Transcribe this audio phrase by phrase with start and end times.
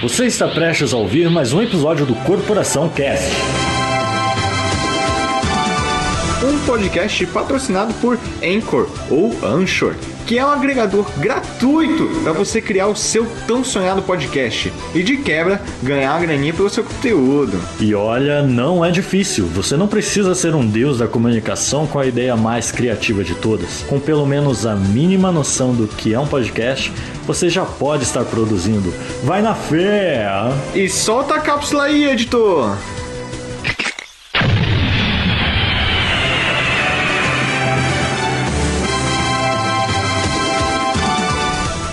[0.00, 3.34] Você está prestes a ouvir mais um episódio do Corporação Cast.
[6.40, 9.96] Um podcast patrocinado por Anchor ou Anchor,
[10.28, 15.16] que é um agregador gratuito para você criar o seu tão sonhado podcast e de
[15.16, 17.58] quebra ganhar uma graninha pelo seu conteúdo.
[17.80, 19.46] E olha, não é difícil.
[19.46, 23.82] Você não precisa ser um deus da comunicação com a ideia mais criativa de todas.
[23.88, 26.92] Com pelo menos a mínima noção do que é um podcast,
[27.26, 28.92] você já pode estar produzindo.
[29.24, 30.28] Vai na fé!
[30.74, 32.76] E solta a cápsula aí, editor!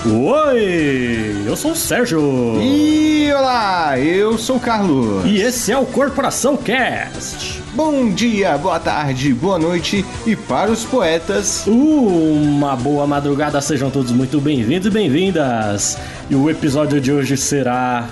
[0.07, 2.61] Oi, eu sou o Sérgio.
[2.61, 5.25] E olá, eu sou o Carlos.
[5.25, 7.59] E esse é o Corporação Cast.
[7.73, 11.65] Bom dia, boa tarde, boa noite e para os poetas.
[11.65, 15.97] Uma boa madrugada, sejam todos muito bem-vindos e bem-vindas.
[16.29, 18.07] E o episódio de hoje será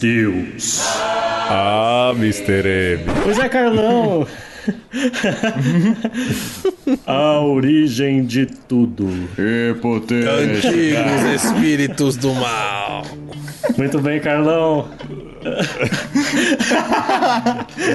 [0.00, 0.80] Deus.
[0.82, 2.96] Ah, Mr.
[3.00, 3.04] M.
[3.22, 4.26] Pois é, Carlão.
[7.06, 9.08] A origem de tudo.
[9.38, 10.14] E.
[10.14, 13.04] Antigos espíritos do mal.
[13.76, 14.88] Muito bem, Carlão.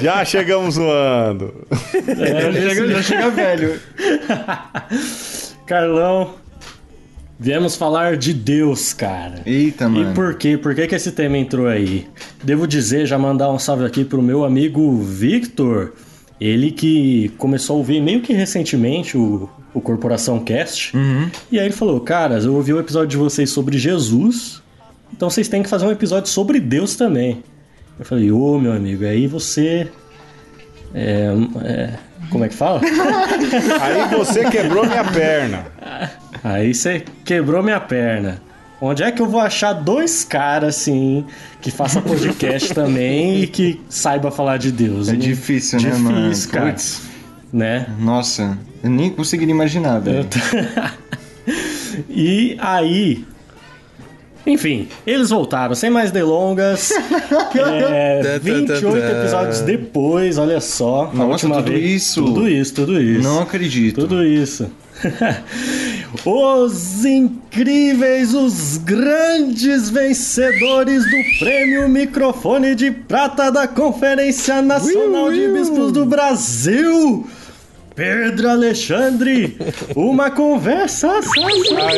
[0.02, 1.54] Já chegamos zoando.
[1.92, 3.80] já, chega, já chega velho.
[5.66, 6.34] Carlão,
[7.38, 9.42] viemos falar de Deus, cara.
[9.44, 10.12] Eita, mano.
[10.12, 10.56] E por quê?
[10.56, 12.06] Por que, que esse tema entrou aí?
[12.42, 15.92] Devo dizer, já mandar um salve aqui pro meu amigo Victor.
[16.40, 20.94] Ele que começou a ouvir meio que recentemente o, o Corporação Cast.
[21.50, 24.62] E aí ele falou: Caras, eu ouvi o episódio de vocês sobre Jesus.
[25.12, 27.42] Então vocês têm que fazer um episódio sobre Deus também.
[27.98, 29.88] Eu falei: Ô meu amigo, aí você.
[30.94, 31.28] É,
[31.64, 31.94] é,
[32.30, 32.80] como é que fala?
[33.80, 35.66] Aí você quebrou minha perna.
[36.42, 38.40] Aí você quebrou minha perna.
[38.80, 41.24] Onde é que eu vou achar dois caras assim
[41.62, 45.08] que faça podcast também e que saiba falar de Deus?
[45.08, 46.34] É Não- difícil, né, difícil, mano?
[46.52, 46.72] cara.
[46.72, 47.02] Puts.
[47.52, 47.86] Né?
[47.98, 50.26] Nossa, eu nem conseguiria imaginar, velho.
[52.10, 53.24] E aí.
[54.46, 56.90] Enfim, eles voltaram, sem mais delongas.
[57.90, 59.20] é, Tã, tã, 28 tã, tã.
[59.20, 61.06] episódios depois, olha só.
[61.06, 61.90] na Nossa, última tudo vez.
[62.02, 62.22] isso?
[62.24, 63.22] Tudo isso, tudo isso.
[63.22, 64.00] Não acredito.
[64.02, 64.70] Tudo isso.
[66.24, 75.92] Os incríveis, os grandes vencedores do Prêmio Microfone de Prata da Conferência Nacional de Bispos
[75.92, 77.26] do Brasil.
[77.96, 79.56] Pedro Alexandre,
[79.96, 81.18] uma conversa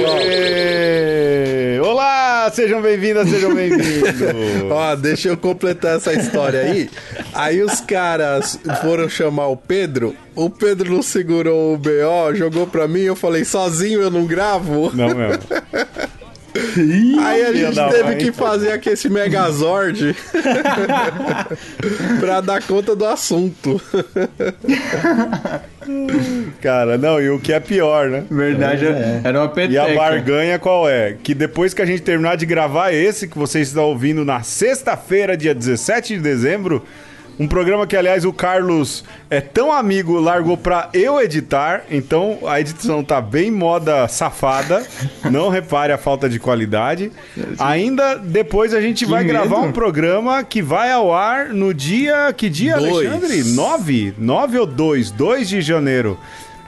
[0.07, 1.81] Aê!
[1.81, 4.15] Olá, sejam bem-vindas, sejam bem-vindos.
[4.71, 6.89] Ó, deixa eu completar essa história aí.
[7.35, 10.15] Aí os caras foram chamar o Pedro.
[10.37, 13.01] O Pedro não segurou o BO, jogou pra mim.
[13.01, 14.93] Eu falei, sozinho eu não gravo.
[14.95, 15.09] Não
[16.55, 17.21] mesmo.
[17.21, 18.17] Aí a gente teve mãe.
[18.19, 20.15] que fazer aqui esse Megazord
[22.21, 23.81] pra dar conta do assunto.
[26.61, 28.25] Cara, não, e o que é pior, né?
[28.31, 28.87] Verdade,
[29.25, 29.73] era uma peteca.
[29.73, 31.17] E a barganha qual é?
[31.23, 35.37] Que depois que a gente terminar de gravar esse que vocês estão ouvindo na sexta-feira,
[35.37, 36.85] dia 17 de dezembro,
[37.39, 42.61] um programa que, aliás, o Carlos é tão amigo, largou pra eu editar, então a
[42.61, 44.85] edição tá bem moda safada.
[45.31, 47.13] Não repare a falta de qualidade.
[47.59, 49.33] Ainda depois a gente vai medo.
[49.33, 52.33] gravar um programa que vai ao ar no dia.
[52.37, 53.07] Que dia, Dois.
[53.07, 53.45] Alexandre?
[53.45, 54.15] 9?
[54.19, 55.11] 9 ou 2?
[55.11, 56.19] 2 de janeiro.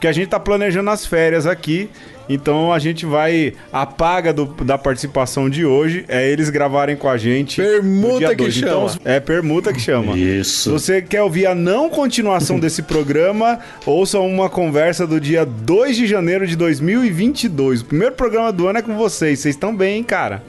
[0.00, 1.90] Porque a gente tá planejando as férias aqui.
[2.26, 3.52] Então a gente vai.
[3.70, 7.60] A paga do- da participação de hoje é eles gravarem com a gente.
[7.60, 8.54] Permuta que dois.
[8.54, 8.70] chama.
[8.72, 10.14] Então, é permuta que chama.
[10.14, 10.70] Se Isso.
[10.72, 16.06] você quer ouvir a não continuação desse programa, ouça uma conversa do dia 2 de
[16.06, 17.82] janeiro de 2022.
[17.82, 19.38] O primeiro programa do ano é com vocês.
[19.40, 20.42] Vocês estão bem, hein, cara?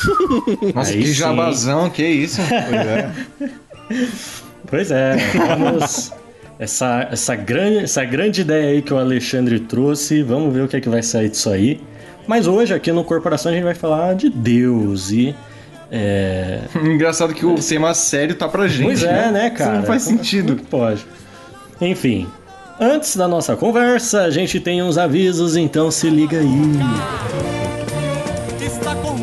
[0.74, 1.12] Nossa, Aí que sim.
[1.12, 2.40] jabazão, que isso?
[4.66, 6.10] Pois é, vamos.
[6.62, 10.76] Essa, essa, grande, essa grande ideia aí que o Alexandre trouxe, vamos ver o que
[10.76, 11.80] é que vai sair disso aí.
[12.24, 15.34] Mas hoje, aqui no Corporação, a gente vai falar de Deus e.
[15.90, 16.60] É...
[16.80, 18.84] Engraçado que o tema sério tá pra gente.
[18.84, 19.70] Pois é, né, cara?
[19.72, 20.46] Isso não faz Como- sentido.
[20.52, 21.04] como que pode.
[21.80, 22.28] Enfim,
[22.78, 26.46] antes da nossa conversa, a gente tem uns avisos, então se liga aí.
[28.64, 29.16] Está com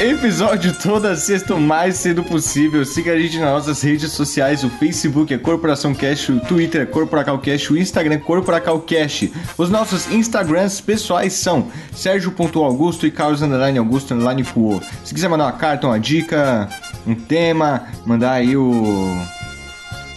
[0.00, 2.86] Episódio toda sexta o mais cedo possível.
[2.86, 4.64] Siga a gente nas nossas redes sociais.
[4.64, 9.30] O Facebook é Corporação Cash, o Twitter é Corporacalcast, o Instagram é Corporacalcast.
[9.58, 14.80] Os nossos Instagrams pessoais são Sérgio.augusto e Carlos Underline Augusto Underline Cuo.
[15.04, 16.66] Se quiser mandar uma carta, uma dica,
[17.06, 19.14] um tema, mandar aí o...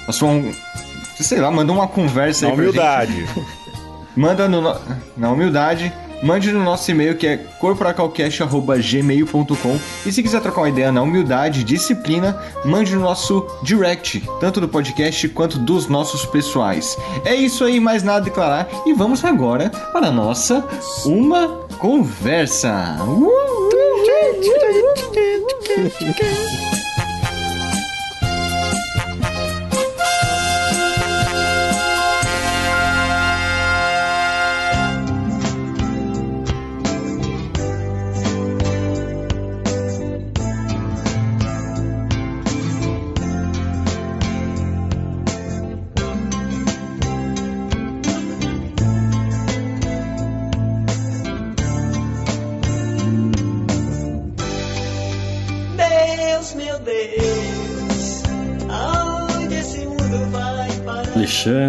[0.07, 0.29] A sua...
[1.19, 2.77] Sei lá, mandar uma conversa Na aí pra gente.
[2.77, 3.27] humildade.
[4.15, 4.79] Manda no-
[5.17, 5.91] na humildade.
[6.23, 11.61] Mande no nosso e-mail que é corporacalcast.gmail.com e se quiser trocar uma ideia na humildade
[11.61, 16.97] e disciplina, mande no nosso direct, tanto do podcast quanto dos nossos pessoais.
[17.25, 20.65] É isso aí, mais nada a declarar e vamos agora para a nossa
[21.05, 22.97] Uma Conversa.
[25.75, 26.72] Deus,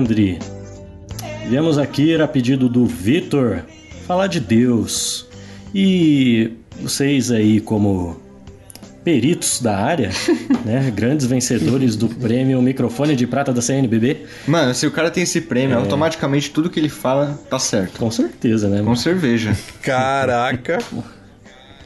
[0.04, 0.38] Alexandre,
[1.48, 3.62] viemos aqui a pedido do Vitor
[4.06, 5.26] falar de Deus.
[5.74, 8.20] E vocês aí, como
[9.02, 10.10] peritos da área,
[10.64, 15.22] né, grandes vencedores do prêmio Microfone de Prata da CNBB, Mano, se o cara tem
[15.22, 17.98] esse prêmio, automaticamente tudo que ele fala tá certo.
[17.98, 18.82] com certeza, né?
[18.82, 19.56] Com cerveja.
[19.80, 20.78] Caraca.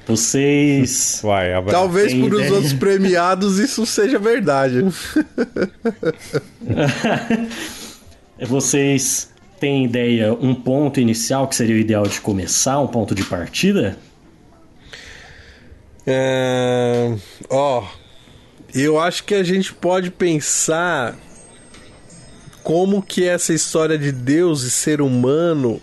[0.09, 1.79] Vocês Vai, abraço.
[1.79, 4.83] Talvez por os outros premiados isso seja verdade.
[8.47, 13.25] Vocês têm ideia, um ponto inicial que seria o ideal de começar, um ponto de
[13.25, 13.99] partida?
[16.07, 17.15] É,
[17.51, 17.85] Ó,
[18.75, 21.17] eu acho que a gente pode pensar
[22.63, 25.81] como que essa história de Deus e ser humano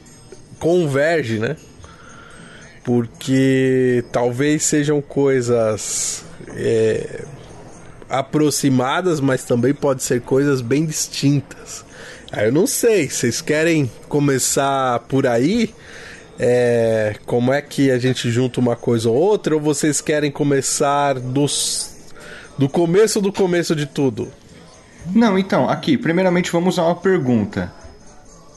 [0.59, 1.57] converge, né?
[2.83, 7.23] Porque talvez sejam coisas é,
[8.09, 11.84] aproximadas, mas também pode ser coisas bem distintas.
[12.31, 15.73] Eu não sei, vocês querem começar por aí?
[16.37, 19.55] É, como é que a gente junta uma coisa ou outra?
[19.55, 21.95] Ou vocês querem começar dos,
[22.57, 24.27] do começo do começo de tudo?
[25.13, 27.71] Não, então, aqui, primeiramente vamos a uma pergunta.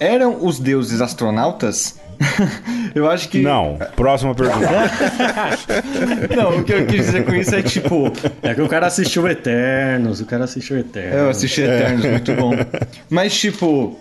[0.00, 1.99] Eram os deuses astronautas?
[2.95, 3.41] eu acho que.
[3.41, 4.69] Não, próxima pergunta.
[6.37, 8.12] Não, o que eu quis dizer com isso é tipo.
[8.43, 11.15] É que o cara assistiu Eternos, o cara assistiu Eternos.
[11.15, 12.53] Eu assisti Eternos, muito bom.
[13.09, 13.99] Mas, tipo.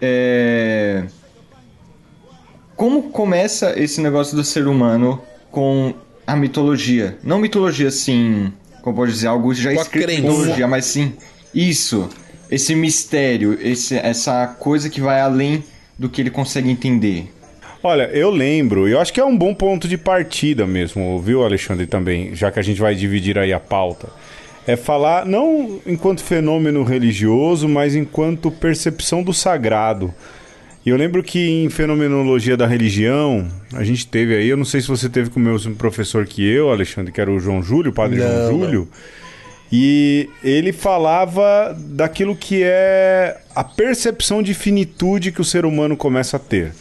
[0.00, 1.04] É.
[2.76, 5.20] Como começa esse negócio do ser humano
[5.50, 5.94] com
[6.24, 7.18] a mitologia?
[7.24, 8.52] Não mitologia assim,
[8.82, 10.22] como pode dizer, algo já escrito
[10.68, 11.12] mas sim
[11.52, 12.08] isso.
[12.50, 15.62] Esse mistério, esse, essa coisa que vai além
[15.98, 17.30] do que ele consegue entender.
[17.82, 21.86] Olha, eu lembro, eu acho que é um bom ponto de partida mesmo, viu, Alexandre,
[21.86, 24.08] também, já que a gente vai dividir aí a pauta.
[24.66, 30.12] É falar não enquanto fenômeno religioso, mas enquanto percepção do sagrado.
[30.84, 34.80] E eu lembro que em fenomenologia da religião, a gente teve aí, eu não sei
[34.80, 37.90] se você teve com o mesmo professor que eu, Alexandre, que era o João Júlio,
[37.90, 38.88] o padre Não, João não.
[39.70, 46.36] E ele falava daquilo que é a percepção de finitude que o ser humano começa
[46.36, 46.72] a ter.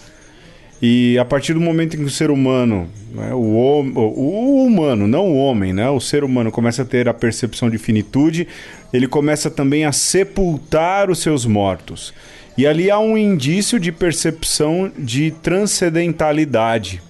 [0.81, 5.31] E a partir do momento em que o ser humano, né, o, o humano, não
[5.31, 8.47] o homem, né, o ser humano começa a ter a percepção de finitude,
[8.93, 12.13] ele começa também a sepultar os seus mortos.
[12.55, 17.01] E ali há um indício de percepção de transcendentalidade.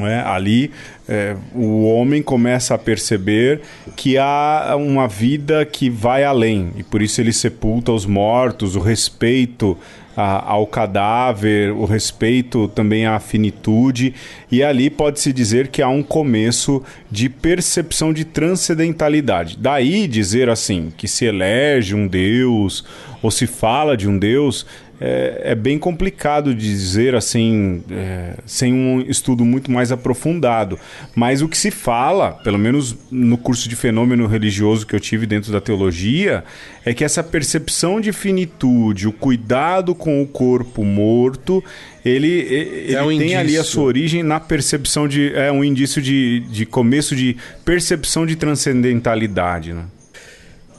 [0.00, 0.20] É?
[0.20, 0.70] Ali
[1.08, 3.60] é, o homem começa a perceber
[3.94, 8.80] que há uma vida que vai além e por isso ele sepulta os mortos, o
[8.80, 9.76] respeito
[10.16, 14.14] a- ao cadáver, o respeito também à finitude
[14.50, 19.56] e ali pode-se dizer que há um começo de percepção de transcendentalidade.
[19.60, 22.84] Daí dizer assim que se elege um Deus
[23.22, 24.66] ou se fala de um Deus
[25.06, 30.78] é, é bem complicado dizer assim, é, sem um estudo muito mais aprofundado.
[31.14, 35.26] Mas o que se fala, pelo menos no curso de fenômeno religioso que eu tive
[35.26, 36.42] dentro da teologia,
[36.86, 41.62] é que essa percepção de finitude, o cuidado com o corpo morto,
[42.02, 43.64] ele, ele É um tem ali a indício.
[43.64, 45.34] sua origem na percepção de.
[45.34, 49.74] É um indício de, de começo de percepção de transcendentalidade.
[49.74, 49.84] Né?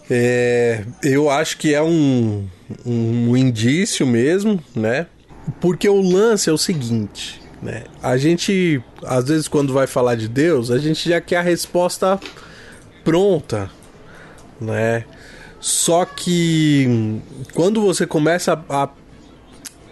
[0.10, 2.48] É, eu acho que é um,
[2.86, 5.08] um indício mesmo, né?
[5.60, 7.84] Porque o lance é o seguinte, Né?
[8.02, 12.20] A gente, às vezes, quando vai falar de Deus, a gente já quer a resposta
[13.04, 13.70] pronta,
[14.60, 15.06] né?
[15.60, 17.22] Só que
[17.54, 18.90] quando você começa a, a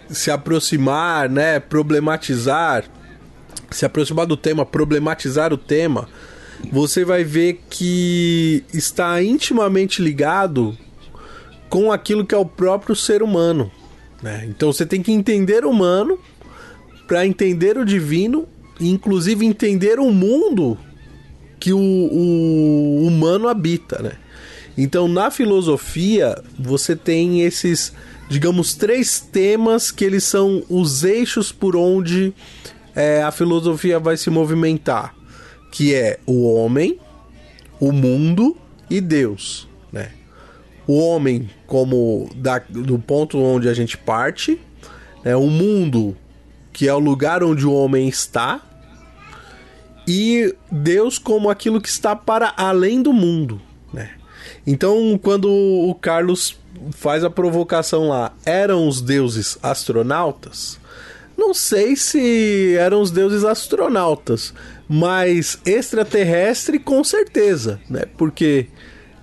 [0.08, 2.84] se aproximar, né, problematizar,
[3.70, 6.08] se aproximar do tema, problematizar o tema,
[6.70, 10.76] você vai ver que está intimamente ligado
[11.68, 13.70] com aquilo que é o próprio ser humano.
[14.22, 14.46] Né?
[14.48, 16.18] Então você tem que entender o humano
[17.06, 18.46] para entender o divino
[18.80, 20.78] e inclusive entender o mundo
[21.58, 24.02] que o, o humano habita.
[24.02, 24.12] Né?
[24.76, 27.92] Então na filosofia você tem esses,
[28.28, 32.32] digamos, três temas que eles são os eixos por onde
[32.94, 35.14] é, a filosofia vai se movimentar,
[35.74, 37.00] que é o homem,
[37.80, 38.56] o mundo
[38.88, 40.12] e Deus, né?
[40.86, 44.60] O homem como da, do ponto onde a gente parte,
[45.24, 45.34] né?
[45.34, 46.16] o mundo
[46.72, 48.60] que é o lugar onde o homem está
[50.06, 53.60] e Deus como aquilo que está para além do mundo,
[53.92, 54.12] né?
[54.64, 56.56] Então, quando o Carlos
[56.92, 60.78] faz a provocação lá, eram os deuses astronautas?
[61.36, 64.54] Não sei se eram os deuses astronautas,
[64.88, 68.02] mas extraterrestre com certeza, né?
[68.16, 68.66] Porque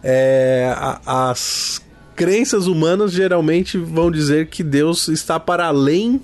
[0.03, 1.81] é, a, as
[2.15, 6.21] crenças humanas geralmente vão dizer que Deus está para além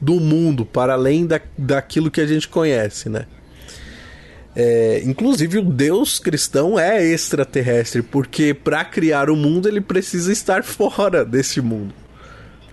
[0.00, 3.26] do mundo, para além da, daquilo que a gente conhece, né?
[4.54, 10.64] É, inclusive o Deus cristão é extraterrestre, porque para criar o mundo ele precisa estar
[10.64, 11.94] fora desse mundo,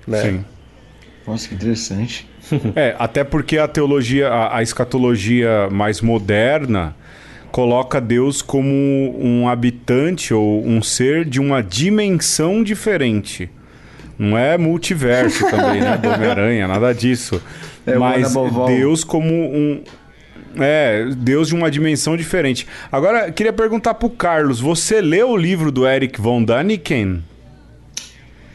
[0.08, 0.22] né?
[0.22, 0.46] Sim.
[1.26, 2.28] Nossa, que interessante.
[2.76, 6.96] É, até porque a teologia, a, a escatologia mais moderna
[7.52, 8.72] coloca Deus como
[9.20, 13.50] um habitante ou um ser de uma dimensão diferente.
[14.18, 15.98] Não é multiverso também, né?
[15.98, 17.42] Do Homem-Aranha, nada disso.
[17.86, 18.34] É Mas
[18.68, 19.82] Deus como um.
[20.60, 22.68] É, Deus de uma dimensão diferente.
[22.92, 27.24] Agora, queria perguntar pro Carlos: você leu o livro do Eric von Daniken?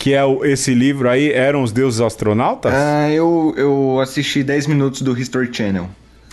[0.03, 2.73] Que é o- esse livro aí, Eram os Deuses Astronautas?
[2.75, 5.89] Ah, eu, eu assisti 10 minutos do History Channel.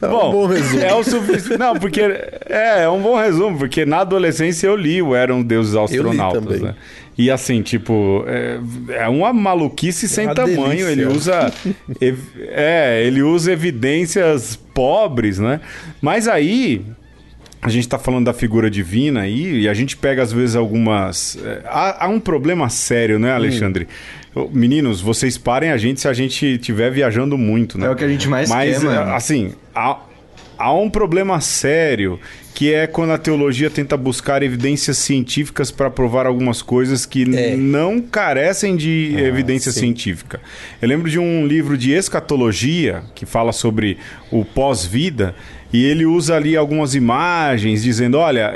[0.00, 0.82] É um Bom, bom resumo.
[0.82, 1.58] é o suficiente.
[1.58, 2.00] Não, porque.
[2.00, 6.60] É, é um bom resumo, porque na adolescência eu li o Eram Deuses Astronautas, também.
[6.60, 6.74] né?
[7.16, 8.58] E assim, tipo, é,
[9.04, 10.86] é uma maluquice sem uma tamanho.
[10.86, 10.90] delícia.
[10.92, 11.52] Ele usa.
[12.00, 12.18] ev-
[12.48, 15.60] é, ele usa evidências pobres, né?
[16.00, 16.82] Mas aí.
[17.64, 21.38] A gente tá falando da figura divina aí, e a gente pega às vezes algumas.
[21.42, 23.88] é, há, há um problema sério, né, Alexandre?
[24.34, 27.86] Ô, Meninos, vocês parem a gente se a gente estiver viajando muito, né?
[27.86, 29.14] É o que a gente mais Mas, quer, mano.
[29.14, 29.98] assim, há,
[30.58, 32.20] há um problema sério
[32.54, 37.56] que é quando a teologia tenta buscar evidências científicas para provar algumas coisas que É.
[37.56, 39.80] não carecem de evidência sim.
[39.80, 40.38] científica.
[40.82, 43.96] Eu lembro de um livro de escatologia que fala sobre
[44.30, 45.34] o pós-vida
[45.74, 48.46] e ele usa ali algumas imagens dizendo, olha,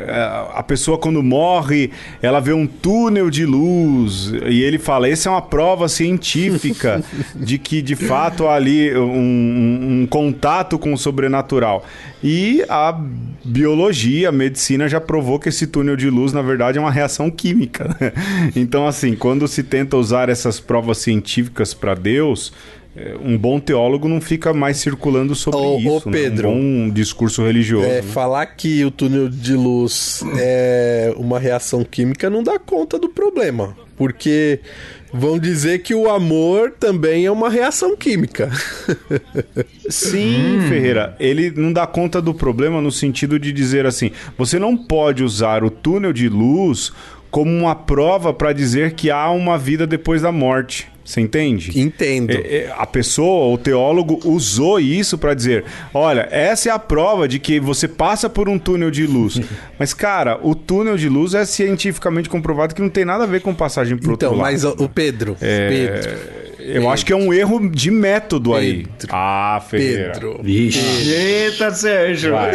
[0.54, 1.90] a pessoa quando morre,
[2.22, 7.02] ela vê um túnel de luz e ele fala, essa é uma prova científica
[7.34, 11.84] de que de fato há ali um, um- contato com o sobrenatural.
[12.22, 12.96] E a
[13.44, 17.30] biologia, a medicina já provou que esse túnel de luz, na verdade, é uma reação
[17.30, 17.96] química.
[18.00, 18.12] né?
[18.54, 22.52] Então, assim, quando se tenta usar essas provas científicas para Deus,
[23.22, 26.10] um bom teólogo não fica mais circulando sobre Ô, ô, isso.
[26.10, 26.18] né?
[26.18, 26.48] Pedro.
[26.48, 27.86] Um bom discurso religioso.
[27.86, 28.02] É, né?
[28.02, 33.76] falar que o túnel de luz é uma reação química não dá conta do problema.
[33.96, 34.60] Porque
[35.12, 38.50] vão dizer que o amor também é uma reação química.
[39.90, 41.16] Sim, Ferreira.
[41.18, 45.64] Ele não dá conta do problema no sentido de dizer assim: você não pode usar
[45.64, 46.92] o túnel de luz
[47.30, 50.88] como uma prova para dizer que há uma vida depois da morte.
[51.08, 51.80] Você entende?
[51.80, 52.32] Entendo.
[52.32, 57.26] É, é, a pessoa, o teólogo, usou isso para dizer: olha, essa é a prova
[57.26, 59.40] de que você passa por um túnel de luz.
[59.78, 63.40] Mas, cara, o túnel de luz é cientificamente comprovado que não tem nada a ver
[63.40, 64.52] com passagem pro Então, outro lado.
[64.52, 66.10] mas o o Pedro, É, Pedro,
[66.74, 68.84] Eu acho que é um erro de método aí.
[68.98, 69.08] Pedro.
[69.10, 70.12] Ah, Ferreira.
[70.12, 70.78] Pedro, Vixe.
[71.10, 72.32] Eita, Sérgio!
[72.32, 72.52] Vai.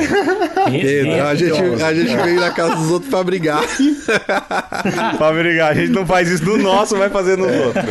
[0.72, 3.64] Pedro, a gente, a gente veio na casa dos outros pra brigar.
[5.18, 7.84] pra brigar, a gente não faz isso no nosso, vai fazer nos outros.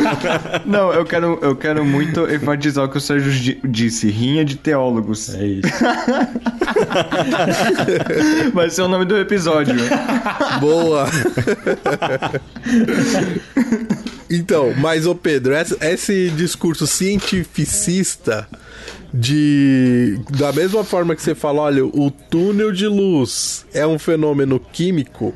[0.65, 4.09] Não, eu quero, eu quero muito enfatizar o que o Sérgio di- disse.
[4.09, 5.33] Rinha de teólogos.
[5.35, 5.67] É isso.
[8.53, 9.75] Vai ser o nome do episódio.
[10.59, 11.07] Boa.
[14.35, 18.47] então, mas ô Pedro, esse, esse discurso cientificista
[19.13, 24.59] de da mesma forma que você fala, olha, o túnel de luz é um fenômeno
[24.59, 25.33] químico,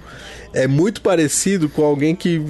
[0.54, 2.42] é muito parecido com alguém que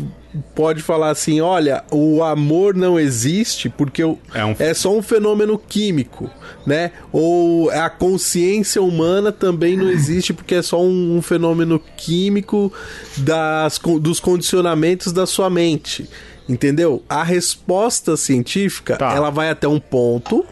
[0.56, 5.02] pode falar assim: olha, o amor não existe porque o- É um- é só um
[5.02, 6.30] fenômeno químico,
[6.66, 6.92] né?
[7.12, 12.72] Ou a consciência humana também não existe porque é só um, um fenômeno químico
[13.18, 16.08] das, dos condicionamentos da sua mente.
[16.48, 17.04] Entendeu?
[17.10, 19.14] A resposta científica Tá.
[19.14, 20.46] ela vai até um ponto,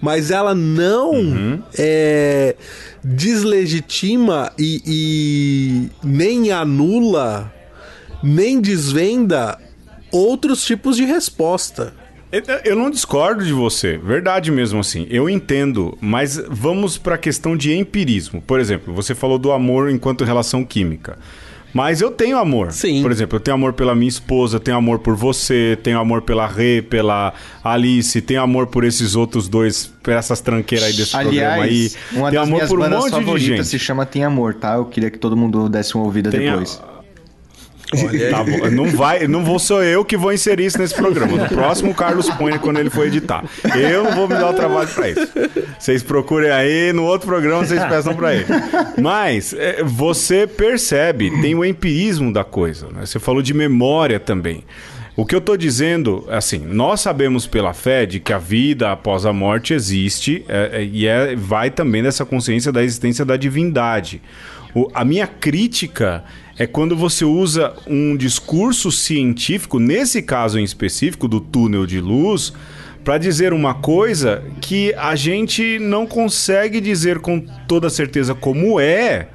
[0.00, 2.54] mas ela não é,
[3.04, 7.52] deslegitima e, e nem anula,
[8.22, 9.58] nem desvenda
[10.10, 11.92] outros tipos de resposta.
[12.64, 15.06] Eu não discordo de você, verdade mesmo assim.
[15.08, 18.42] Eu entendo, mas vamos para a questão de empirismo.
[18.42, 21.18] Por exemplo, você falou do amor enquanto relação química.
[21.76, 22.72] Mas eu tenho amor.
[22.72, 23.02] Sim.
[23.02, 26.46] Por exemplo, eu tenho amor pela minha esposa, tenho amor por você, tenho amor pela
[26.46, 31.64] Rê, pela Alice, tenho amor por esses outros dois, por essas tranqueiras aí desse programa
[31.64, 31.68] aí.
[31.68, 33.64] Aliás, uma tenho das amor minhas por um monte de gente.
[33.66, 34.74] se chama Tem Amor, tá?
[34.76, 36.80] Eu queria que todo mundo desse uma ouvida Tem a- depois.
[38.30, 41.36] Tá não vai, não vou sou eu que vou inserir isso nesse programa.
[41.36, 43.44] No próximo Carlos põe quando ele for editar.
[43.76, 45.28] Eu não vou me dar o trabalho pra isso.
[45.78, 48.46] Vocês procurem aí, no outro programa vocês peçam pra ele.
[49.00, 52.86] Mas é, você percebe, tem o empirismo da coisa.
[52.88, 53.06] né?
[53.06, 54.64] Você falou de memória também.
[55.16, 59.24] O que eu tô dizendo, assim, nós sabemos pela fé de que a vida após
[59.24, 64.20] a morte existe é, é, e é, vai também dessa consciência da existência da divindade.
[64.74, 66.22] O- a minha crítica
[66.58, 72.52] é quando você usa um discurso científico, nesse caso em específico do túnel de luz,
[73.04, 79.28] para dizer uma coisa que a gente não consegue dizer com toda certeza como é.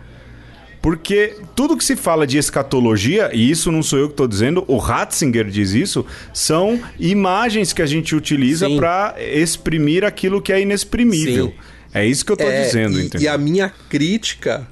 [0.82, 4.66] Porque tudo que se fala de escatologia, e isso não sou eu que estou dizendo,
[4.68, 10.60] o Ratzinger diz isso, são imagens que a gente utiliza para exprimir aquilo que é
[10.60, 11.48] inexprimível.
[11.48, 11.54] Sim.
[11.94, 13.26] É isso que eu estou É, dizendo, e, entendeu?
[13.26, 14.68] e a minha crítica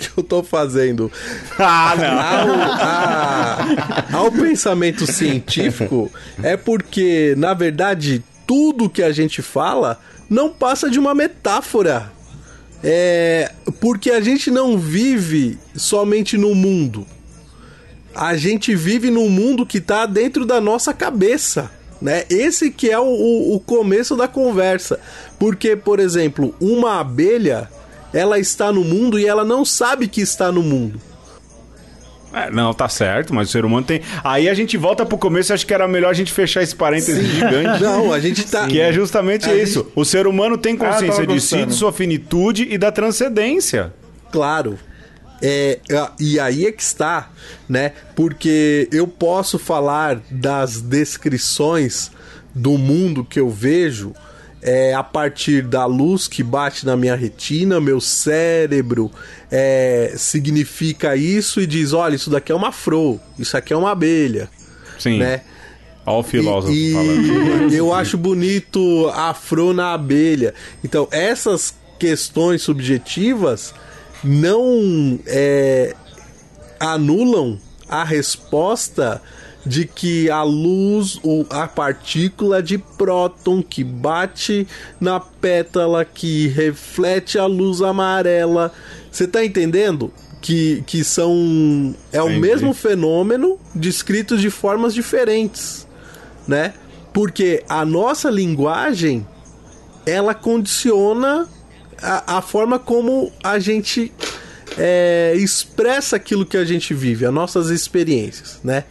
[0.00, 1.10] que eu tô fazendo
[1.58, 2.18] Ah, não.
[2.18, 6.10] ao, a- ao pensamento científico
[6.42, 12.12] é porque, na verdade, tudo que a gente fala não passa de uma metáfora.
[12.82, 17.06] É, porque a gente não vive somente no mundo.
[18.14, 21.70] A gente vive num mundo que está dentro da nossa cabeça.
[22.00, 22.24] Né?
[22.30, 24.98] Esse que é o, o- o começo da conversa.
[25.38, 27.68] Porque, por exemplo, uma abelha,
[28.12, 31.00] ela está no mundo e ela não sabe que está no mundo.
[32.32, 34.02] É, não, tá certo, mas o ser humano tem.
[34.22, 37.24] Aí a gente volta pro começo, acho que era melhor a gente fechar esse parêntese
[37.26, 37.82] gigante.
[37.82, 38.68] Não, a gente tá.
[38.68, 39.90] Que é justamente isso.
[39.96, 43.92] O ser humano tem consciência Ah, de si, de sua finitude e da transcendência.
[44.30, 44.78] Claro.
[45.42, 47.30] É, a- e aí é que está,
[47.68, 47.94] né?
[48.14, 52.12] Porque eu posso falar das descrições
[52.54, 54.12] do mundo que eu vejo
[54.62, 59.10] é, a partir da luz que bate na minha retina, meu cérebro
[59.50, 63.90] é, significa isso e diz: olha, isso daqui é uma fro, isso aqui é uma
[63.90, 64.50] abelha,
[64.98, 65.18] Sim.
[65.18, 65.42] né?
[66.04, 67.72] Olha o filósofo E, falando.
[67.72, 70.54] e eu acho bonito a afro na abelha.
[70.82, 73.74] Então, essas questões subjetivas
[74.24, 75.94] não é,
[76.78, 79.20] anulam a resposta
[79.64, 84.66] de que a luz, ou a partícula de próton que bate
[85.00, 88.72] na pétala, que reflete a luz amarela.
[89.10, 90.12] Você tá entendendo?
[90.40, 91.94] Que, que são.
[92.12, 92.40] É o Entendi.
[92.40, 95.86] mesmo fenômeno descrito de formas diferentes,
[96.48, 96.72] né?
[97.12, 99.26] Porque a nossa linguagem
[100.06, 101.46] ela condiciona
[102.00, 104.10] a, a forma como a gente
[104.78, 108.84] é, expressa aquilo que a gente vive, as nossas experiências, né?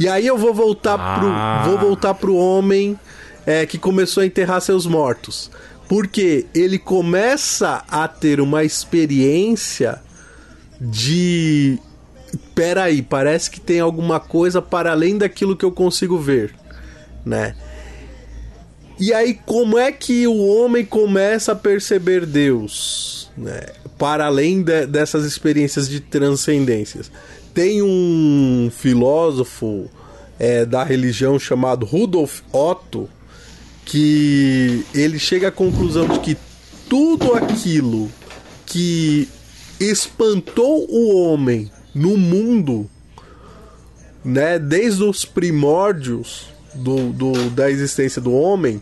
[0.00, 1.60] E aí eu vou voltar Ah.
[1.62, 2.98] pro vou voltar pro homem
[3.46, 5.50] é, que começou a enterrar seus mortos,
[5.88, 10.00] porque ele começa a ter uma experiência
[10.80, 11.78] de
[12.54, 16.54] peraí, parece que tem alguma coisa para além daquilo que eu consigo ver,
[17.24, 17.54] né?
[18.98, 23.30] E aí, como é que o homem começa a perceber Deus?
[23.36, 23.60] Né?
[23.98, 27.10] Para além de- dessas experiências de transcendências.
[27.54, 29.88] Tem um filósofo
[30.38, 33.08] é, da religião chamado Rudolf Otto
[33.84, 36.36] que ele chega à conclusão de que
[36.88, 38.08] tudo aquilo
[38.66, 39.28] que
[39.80, 42.88] espantou o homem no mundo,
[44.24, 48.80] né, desde os primórdios do, do- da existência do homem,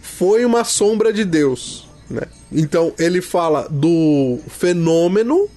[0.00, 1.86] foi uma sombra de Deus.
[2.08, 2.22] Né?
[2.50, 5.48] Então ele fala do fenômeno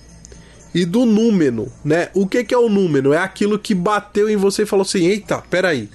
[0.73, 2.09] e do númeno, né?
[2.13, 3.13] O que, que é o númeno?
[3.13, 5.89] É aquilo que bateu em você e falou assim: eita, peraí,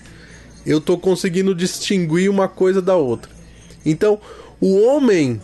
[0.67, 3.31] eu tô conseguindo distinguir uma coisa da outra.
[3.85, 4.19] Então,
[4.61, 5.41] o homem,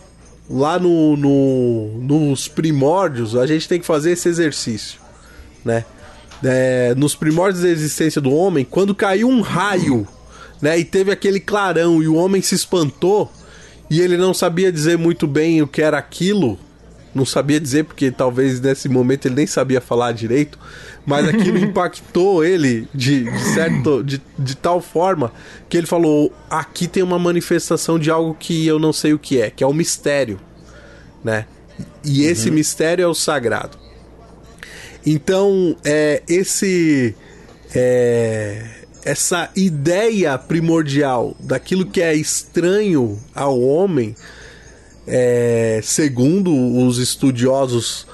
[0.49, 4.99] lá no, no- nos primórdios, a gente tem que fazer esse exercício,
[5.63, 5.85] né?
[6.43, 10.07] é, nos primórdios da existência do homem, quando caiu um raio,
[10.61, 13.29] né, e teve aquele clarão e o homem se espantou
[13.89, 16.57] e ele não sabia dizer muito bem o que era aquilo,
[17.13, 20.57] não sabia dizer porque talvez nesse momento ele nem sabia falar direito,
[21.05, 25.31] mas aquilo impactou ele de, de certo de, de tal forma
[25.67, 29.41] que ele falou: aqui tem uma manifestação de algo que eu não sei o que
[29.41, 30.39] é, que é o mistério,
[31.23, 31.45] né?
[32.03, 33.77] E esse mistério é o sagrado.
[35.05, 37.15] Então, é, esse
[37.73, 38.65] é,
[39.03, 44.15] essa ideia primordial daquilo que é estranho ao homem,
[45.09, 46.53] é, segundo
[46.85, 48.05] os estudiosos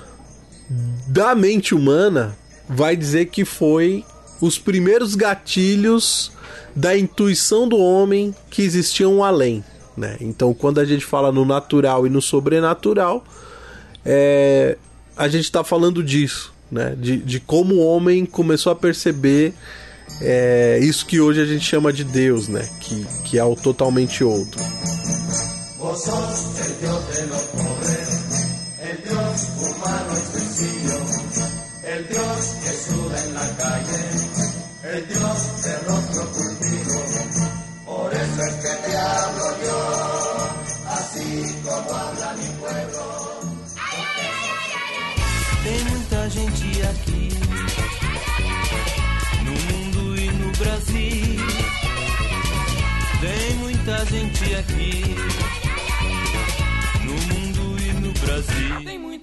[1.08, 4.03] da mente humana, vai dizer que foi
[4.41, 6.31] os primeiros gatilhos
[6.75, 9.63] da intuição do homem que existiam além.
[9.95, 10.17] Né?
[10.21, 13.23] Então, quando a gente fala no natural e no sobrenatural,
[14.05, 14.77] é,
[15.17, 16.95] a gente está falando disso, né?
[16.97, 19.53] De, de como o homem começou a perceber
[20.21, 22.67] é, isso que hoje a gente chama de Deus, né?
[22.81, 24.62] Que, que é o totalmente outro.
[25.97, 26.45] sos
[26.81, 27.64] yo te lo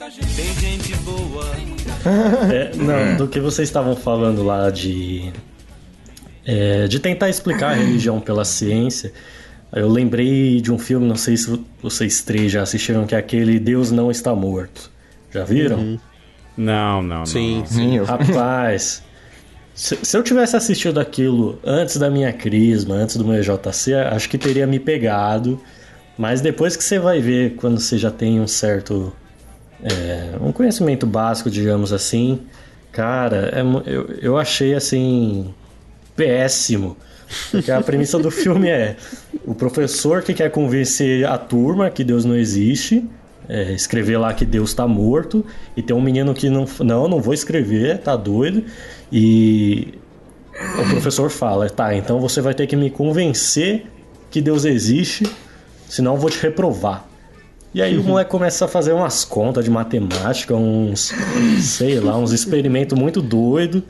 [0.02, 1.44] muita gente, tem gente boa.
[2.52, 5.32] É, não, do que vocês estavam falando lá de.
[6.44, 9.12] é, de tentar explicar a religião pela ciência.
[9.72, 13.58] Eu lembrei de um filme, não sei se vocês três já assistiram, que é aquele
[13.58, 14.90] Deus Não Está Morto.
[15.30, 15.98] Já viram?
[16.56, 17.26] Não, não, não.
[17.26, 17.66] Sim, não.
[17.66, 17.98] sim.
[18.04, 19.02] Rapaz,
[19.74, 24.28] se, se eu tivesse assistido aquilo antes da minha crisma, antes do meu EJC, acho
[24.28, 25.60] que teria me pegado.
[26.18, 29.14] Mas depois que você vai ver, quando você já tem um certo.
[29.82, 32.40] É, um conhecimento básico, digamos assim,
[32.92, 35.52] cara, é eu, eu achei assim.
[36.14, 36.96] péssimo.
[37.50, 38.96] Porque a premissa do filme é
[39.44, 43.04] o professor que quer convencer a turma que Deus não existe,
[43.48, 45.44] é, escrever lá que Deus está morto,
[45.76, 48.64] e tem um menino que não, não, não vou escrever, tá doido,
[49.10, 49.94] e
[50.78, 53.86] o professor fala, tá, então você vai ter que me convencer
[54.30, 55.26] que Deus existe,
[55.88, 57.11] senão eu vou te reprovar.
[57.74, 61.12] E aí o moleque começa a fazer umas contas de matemática, uns,
[61.60, 63.82] sei lá, uns experimentos muito doidos.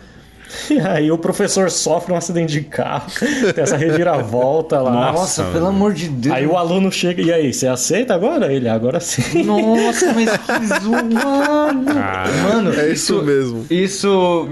[0.70, 3.06] E aí o professor sofre um acidente de carro,
[3.54, 5.10] tem essa reviravolta lá.
[5.12, 6.34] Nossa, pelo amor de Deus.
[6.34, 8.52] Aí o aluno chega, e aí, você aceita agora?
[8.52, 9.42] Ele, agora sim.
[9.44, 11.84] Nossa, mas que zoado.
[12.44, 13.64] Mano, É isso mesmo.
[13.70, 14.48] Isso.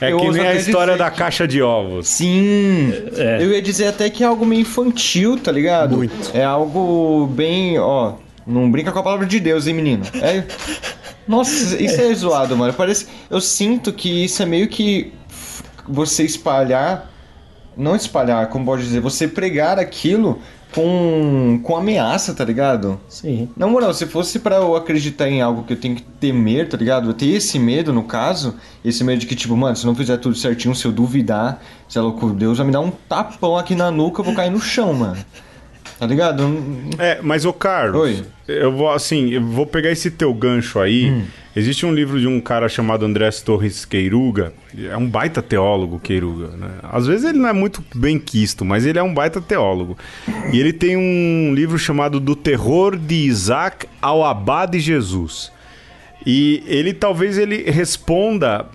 [0.00, 2.06] É Eu que nem a história da que- caixa de ovos.
[2.06, 2.92] Sim.
[3.16, 3.38] É.
[3.42, 5.96] Eu ia dizer até que é algo meio infantil, tá ligado?
[5.96, 6.30] Muito.
[6.34, 8.14] É algo bem, ó.
[8.46, 10.04] Não brinca com a palavra de Deus, hein, menino?
[10.14, 10.44] É.
[11.26, 12.72] Nossa, isso é zoado, mano.
[12.74, 13.06] Parece.
[13.30, 15.12] Eu sinto que isso é meio que
[15.88, 17.10] você espalhar.
[17.76, 20.38] Não espalhar, como pode dizer, você pregar aquilo
[20.74, 23.00] com, com ameaça, tá ligado?
[23.08, 23.48] Sim.
[23.56, 26.76] Na moral, se fosse pra eu acreditar em algo que eu tenho que temer, tá
[26.76, 27.10] ligado?
[27.10, 30.16] Eu ter esse medo, no caso, esse medo de que, tipo, mano, se não fizer
[30.18, 33.74] tudo certinho, se eu duvidar, se é louco, Deus vai me dar um tapão aqui
[33.74, 35.16] na nuca, eu vou cair no chão, mano.
[36.04, 36.44] Tá ligado?
[36.98, 38.22] É, mas ô Carlos, Oi.
[38.46, 41.10] eu vou assim, eu vou pegar esse teu gancho aí.
[41.10, 41.24] Hum.
[41.56, 46.48] Existe um livro de um cara chamado Andrés Torres Queiruga, é um baita teólogo Queiruga,
[46.48, 46.68] né?
[46.82, 49.96] Às vezes ele não é muito bem quisto, mas ele é um baita teólogo.
[50.52, 55.50] E ele tem um livro chamado Do Terror de Isaac ao Abade Jesus.
[56.26, 58.66] E ele talvez ele responda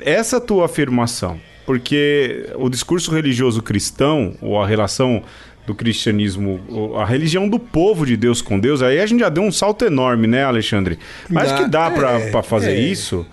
[0.00, 5.22] essa tua afirmação, porque o discurso religioso cristão, ou a relação
[5.70, 6.60] do cristianismo,
[6.96, 9.84] a religião do povo de Deus com Deus, aí a gente já deu um salto
[9.84, 10.98] enorme, né, Alexandre?
[11.28, 12.80] Mas Dá- que dá pra, é, pra fazer é.
[12.80, 13.24] isso?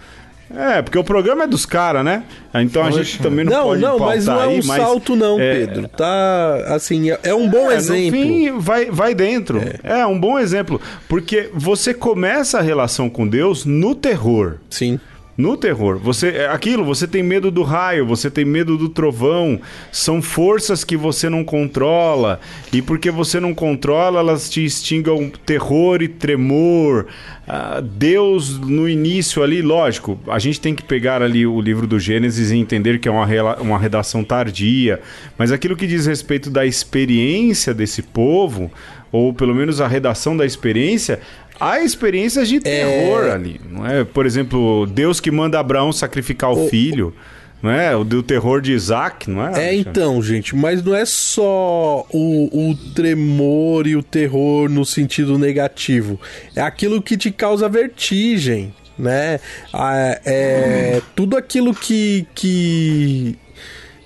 [0.56, 2.24] É, porque o programa é dos caras, né?
[2.54, 5.16] Então a gente também não, Não, pode não, mas não é aí, um mas, salto,
[5.16, 5.88] não, é, Pedro.
[5.90, 8.06] Tá, assim, é, é um bom é, exemplo.
[8.06, 9.62] No fim, vai, vai dentro.
[9.84, 10.06] É.
[10.06, 10.80] um bom exemplo.
[11.10, 14.58] Porque você começa a relação com Deus no terror.
[14.70, 15.00] Sim.
[15.38, 16.00] No terror.
[16.00, 19.62] Você, é aquilo, você tem medo do raio, você tem medo do trovão.
[19.92, 22.40] São forças que você não controla.
[22.74, 27.06] E porque você não controla, elas te instigam terror e tremor.
[27.48, 32.00] Ah, Deus, no início ali, lógico, a gente tem que pegar ali o livro do
[32.00, 35.00] Gênesis e entender que é uma, uma redação tardia.
[35.38, 38.72] Mas aquilo que diz respeito da experiência desse povo,
[39.12, 41.22] ou pelo menos a redação da experiência,
[41.60, 44.04] há experiências de terror ali, não é?
[44.04, 47.14] Por exemplo, Deus que manda Abraão sacrificar o, O- filho,
[47.62, 47.96] não é?
[47.96, 49.70] O do terror de Isaac, não é?
[49.70, 55.38] É, então, gente, mas não é só o, o tremor e o terror no sentido
[55.40, 56.20] negativo.
[56.56, 59.40] É aquilo que te causa vertigem, né?
[59.74, 63.36] Ah, É, tudo aquilo que, que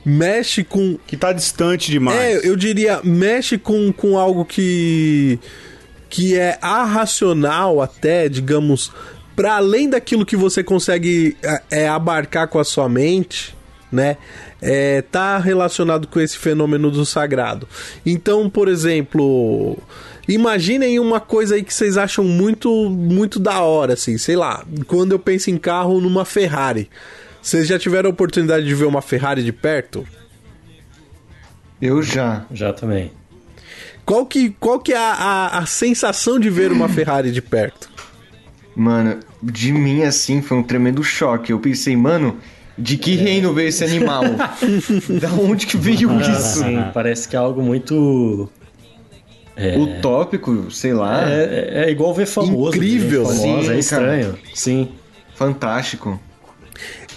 [0.06, 0.98] mexe com.
[1.06, 2.18] Que tá distante demais.
[2.20, 5.38] É, eu diria, mexe com, com algo que.
[6.12, 8.92] Que é arracional até, digamos,
[9.34, 13.56] para além daquilo que você consegue é, é, abarcar com a sua mente,
[13.90, 14.18] né?
[14.62, 17.66] É, tá relacionado com esse fenômeno do sagrado.
[18.06, 19.78] Então, por exemplo,
[20.28, 25.14] imaginem uma coisa aí que vocês acham muito muito da hora, assim, sei lá, quando
[25.14, 26.90] eu penso em carro numa Ferrari.
[27.42, 30.06] Vocês já tiveram a oportunidade de ver uma Ferrari de perto?
[31.82, 32.46] Eu já.
[32.52, 33.12] Já também.
[34.12, 37.90] Qual que, qual que é a, a, a sensação de ver uma Ferrari de perto?
[38.76, 41.54] Mano, de mim assim foi um tremendo choque.
[41.54, 42.36] Eu pensei, mano,
[42.78, 44.24] de que reino veio esse animal?
[45.22, 46.60] da onde que veio Ah, isso?
[46.60, 48.50] sim, parece que é algo muito.
[49.80, 51.32] Utópico, sei lá.
[51.32, 52.76] É, é igual ver famoso.
[52.76, 53.26] Incrível.
[53.26, 54.40] ver gente famosa, Sim, é estranho.
[54.54, 54.90] Sim.
[55.36, 56.20] Fantástico.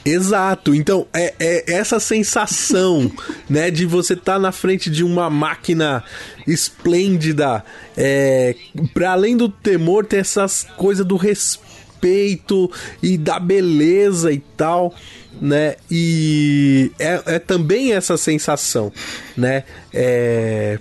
[0.05, 0.75] Exato.
[0.75, 3.11] Então, é, é essa sensação,
[3.49, 6.05] né, de você estar na frente de uma máquina
[6.47, 7.65] esplêndida.
[7.97, 8.55] É,
[8.93, 12.71] para além do temor, tem essas coisas do respeito
[13.03, 14.95] e da beleza e tal,
[15.41, 15.77] né?
[15.91, 18.93] E é, é também essa sensação,
[19.35, 19.65] né?
[19.93, 20.79] É,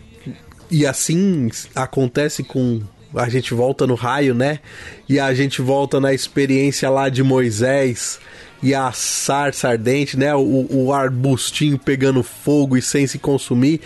[0.70, 2.82] e assim acontece com.
[3.16, 4.60] A gente volta no raio, né?
[5.08, 8.20] E a gente volta na experiência lá de Moisés
[8.64, 10.34] e a sarça ardente, né?
[10.34, 13.82] O, o arbustinho pegando fogo e sem se consumir.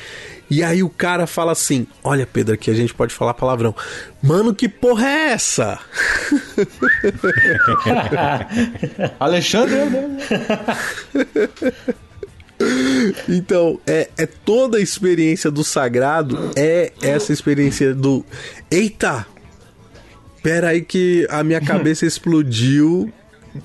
[0.50, 3.76] E aí o cara fala assim: Olha, Pedro, aqui a gente pode falar palavrão.
[4.22, 5.80] Mano, que porra é essa?
[9.20, 9.76] Alexandre,
[13.28, 18.24] Então, é, é toda a experiência do sagrado, é essa experiência do.
[18.70, 19.26] Eita!
[20.44, 23.12] Pera aí que a minha cabeça explodiu,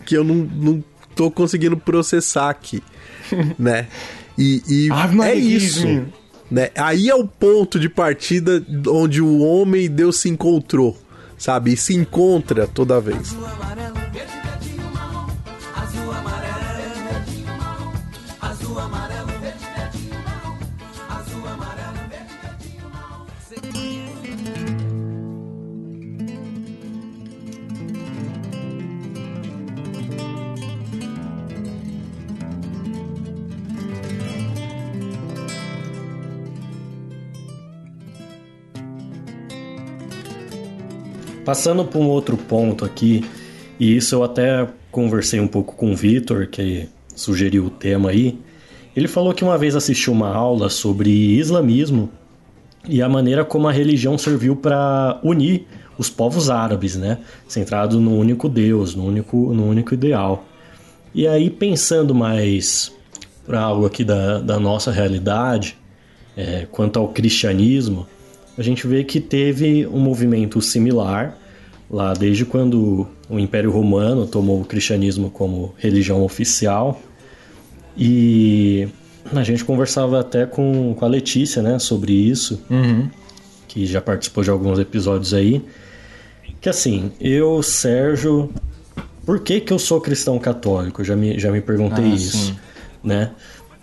[0.05, 2.83] que eu não, não tô conseguindo processar aqui,
[3.59, 3.89] né?
[4.39, 4.89] E, e
[5.23, 5.87] é isso.
[6.51, 6.71] Né?
[6.77, 10.99] Aí é o ponto de partida onde o homem e Deus se encontrou,
[11.39, 11.73] sabe?
[11.73, 13.35] E se encontra toda vez.
[41.45, 43.25] Passando para um outro ponto aqui,
[43.79, 48.39] e isso eu até conversei um pouco com o Vitor, que sugeriu o tema aí.
[48.95, 52.11] Ele falou que uma vez assistiu uma aula sobre islamismo
[52.89, 55.67] e a maneira como a religião serviu para unir
[55.99, 57.19] os povos árabes, né?
[57.49, 60.45] Centrado no único Deus, no único, no único ideal.
[61.15, 62.93] E aí, pensando mais
[63.45, 65.77] para algo aqui da, da nossa realidade,
[66.37, 68.07] é, quanto ao cristianismo,
[68.57, 71.37] a gente vê que teve um movimento similar
[71.91, 77.01] lá desde quando o Império Romano tomou o cristianismo como religião oficial.
[77.97, 78.89] E
[79.35, 82.63] a gente conversava até com, com a Letícia, né, sobre isso,
[83.69, 85.63] que já participou de alguns episódios aí.
[86.61, 88.51] Que assim, eu, Sérgio,
[89.27, 91.01] por que, que eu sou cristão católico?
[91.01, 92.57] Eu já me, já me perguntei Ah, isso, sim.
[93.03, 93.33] né?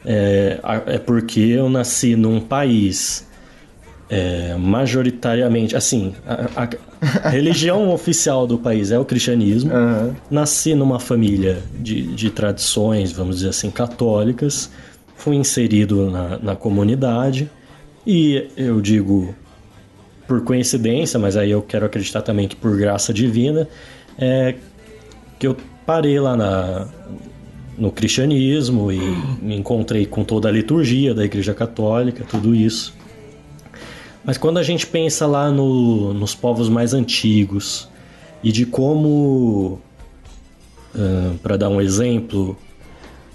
[0.05, 3.27] É, é porque eu nasci num país
[4.09, 9.71] é, majoritariamente, assim, a, a- religião oficial do país é o cristianismo.
[9.71, 10.15] Aham.
[10.31, 14.71] Nasci numa família de, de tradições, vamos dizer assim, católicas.
[15.15, 17.49] Fui inserido na, na comunidade
[18.07, 19.35] e eu digo
[20.27, 23.67] por coincidência, mas aí eu quero acreditar também que por graça divina,
[24.17, 24.55] é
[25.37, 26.87] que eu parei lá na,
[27.77, 28.99] no cristianismo e
[29.41, 32.93] me encontrei com toda a liturgia da Igreja Católica, tudo isso.
[34.29, 37.89] Mas quando a gente pensa lá no- nos povos mais antigos
[38.43, 39.81] e de como,
[41.41, 42.55] para dar um exemplo,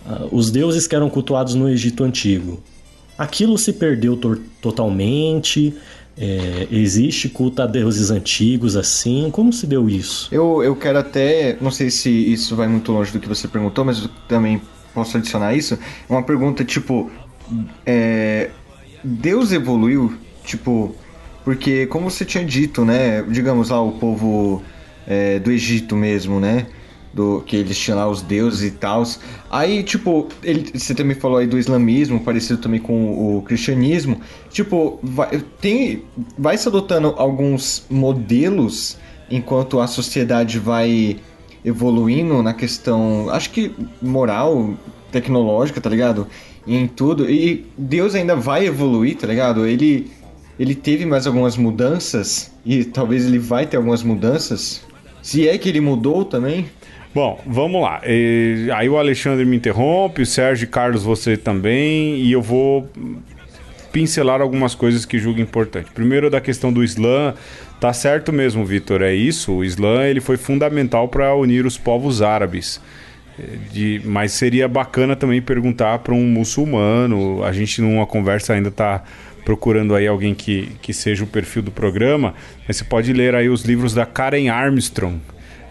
[0.06, 2.62] ah, os deuses que eram cultuados no Egito Antigo,
[3.18, 4.16] aquilo se perdeu
[4.62, 5.74] totalmente.
[6.16, 9.30] É, existe culto a deuses antigos assim?
[9.32, 10.28] Como se deu isso?
[10.30, 11.56] Eu, eu quero até.
[11.60, 14.62] Não sei se isso vai muito longe do que você perguntou, mas eu também
[14.94, 15.76] posso adicionar isso.
[16.08, 17.10] Uma pergunta tipo.
[17.84, 18.50] é,
[19.02, 20.16] Deus evoluiu?
[20.44, 20.94] Tipo.
[21.44, 23.22] Porque, como você tinha dito, né?
[23.22, 24.62] Digamos lá, o povo
[25.06, 26.66] é, do Egito mesmo, né?
[27.12, 29.04] Do, que eles tinham lá os deuses e tal.
[29.50, 34.20] Aí, tipo, ele, você também falou aí do islamismo, parecido também com o cristianismo.
[34.50, 36.02] Tipo, vai, tem,
[36.36, 38.96] vai se adotando alguns modelos
[39.30, 41.18] enquanto a sociedade vai
[41.64, 44.74] evoluindo na questão, acho que moral,
[45.10, 46.26] tecnológica, tá ligado?
[46.66, 47.30] Em tudo.
[47.30, 49.66] E Deus ainda vai evoluir, tá ligado?
[49.66, 50.10] Ele
[50.58, 54.84] ele teve mais algumas mudanças e talvez ele vai ter algumas mudanças.
[55.22, 56.66] Se é que ele mudou também.
[57.14, 58.00] Bom, vamos lá.
[58.04, 62.88] E, aí o Alexandre me interrompe, o Sérgio e Carlos você também, e eu vou
[63.92, 65.90] pincelar algumas coisas que julgo importante.
[65.92, 67.34] Primeiro da questão do Islã,
[67.80, 69.52] tá certo mesmo, Vitor, é isso.
[69.52, 72.80] O Islã ele foi fundamental para unir os povos árabes.
[73.72, 77.44] De, mas seria bacana também perguntar para um muçulmano.
[77.44, 79.04] A gente numa conversa ainda está
[79.44, 82.34] procurando aí alguém que, que seja o perfil do programa,
[82.66, 85.20] mas você pode ler aí os livros da Karen Armstrong.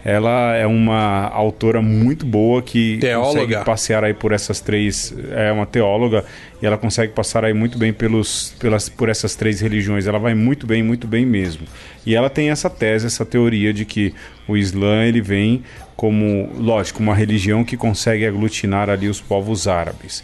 [0.04, 3.40] Ela é uma autora muito boa que Teóloga.
[3.40, 5.14] consegue passear aí por essas três.
[5.30, 6.26] É uma teóloga
[6.60, 10.06] e ela consegue passar aí muito bem pelos, pelas, por essas três religiões.
[10.06, 11.66] Ela vai muito bem, muito bem mesmo.
[12.04, 14.14] E ela tem essa tese, essa teoria de que
[14.46, 15.64] o Islã ele vem
[15.96, 20.22] como, lógico, uma religião que consegue aglutinar ali os povos árabes.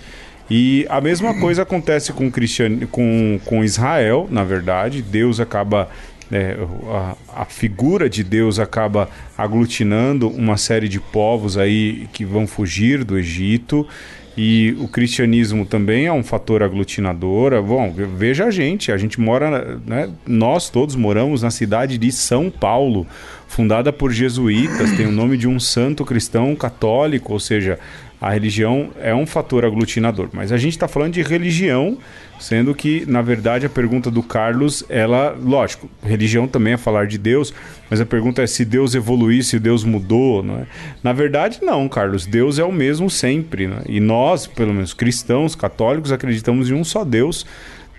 [0.50, 2.80] E a mesma coisa acontece com, Cristian...
[2.90, 5.00] com, com Israel, na verdade.
[5.00, 5.88] Deus acaba.
[6.30, 6.56] é,
[6.88, 9.08] a, a figura de Deus acaba
[9.38, 13.86] aglutinando uma série de povos aí que vão fugir do Egito.
[14.36, 17.60] E o cristianismo também é um fator aglutinador.
[17.62, 22.48] Bom, veja a gente, a gente mora, né, nós todos moramos na cidade de São
[22.48, 23.06] Paulo,
[23.48, 27.78] fundada por jesuítas, tem o nome de um santo cristão católico, ou seja,
[28.20, 30.28] a religião é um fator aglutinador.
[30.32, 31.96] Mas a gente está falando de religião,
[32.38, 37.16] sendo que, na verdade, a pergunta do Carlos, ela, lógico, religião também é falar de
[37.16, 37.54] Deus,
[37.88, 40.66] mas a pergunta é se Deus evoluiu, se Deus mudou, não é?
[41.02, 42.26] Na verdade, não, Carlos.
[42.26, 43.82] Deus é o mesmo sempre, né?
[43.88, 47.46] E nós, pelo menos cristãos, católicos, acreditamos em um só Deus,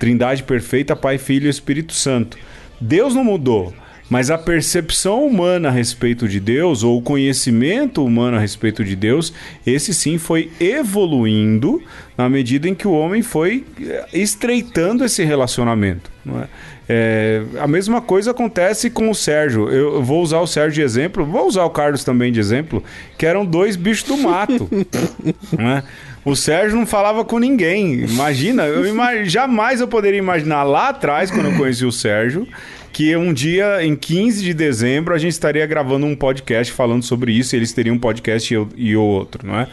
[0.02, 2.36] Trindade perfeita, Pai, Filho e Espírito Santo.
[2.80, 3.72] Deus não mudou.
[4.12, 8.94] Mas a percepção humana a respeito de Deus, ou o conhecimento humano a respeito de
[8.94, 9.34] Deus,
[9.66, 11.82] esse sim foi evoluindo
[12.18, 16.12] na medida em que o homem foi eh, estreitando esse relacionamento.
[16.28, 16.48] É?
[16.90, 19.70] É, a mesma coisa acontece com o Sérgio.
[19.70, 22.84] Eu, vou usar o Sérgio de exemplo, vou usar o Carlos também de exemplo,
[23.18, 24.70] que eram dois bichos do mato.
[25.58, 25.84] não é?
[26.26, 28.02] O Sérgio não falava com ninguém.
[28.04, 32.46] Imagina, eu ima- jamais eu poderia imaginar lá atrás, quando eu conheci o Sérgio,
[32.94, 37.32] que um dia, em 15 de dezembro, a gente estaria gravando um podcast falando sobre
[37.32, 39.68] isso, e eles teriam um podcast e, e outro, não é?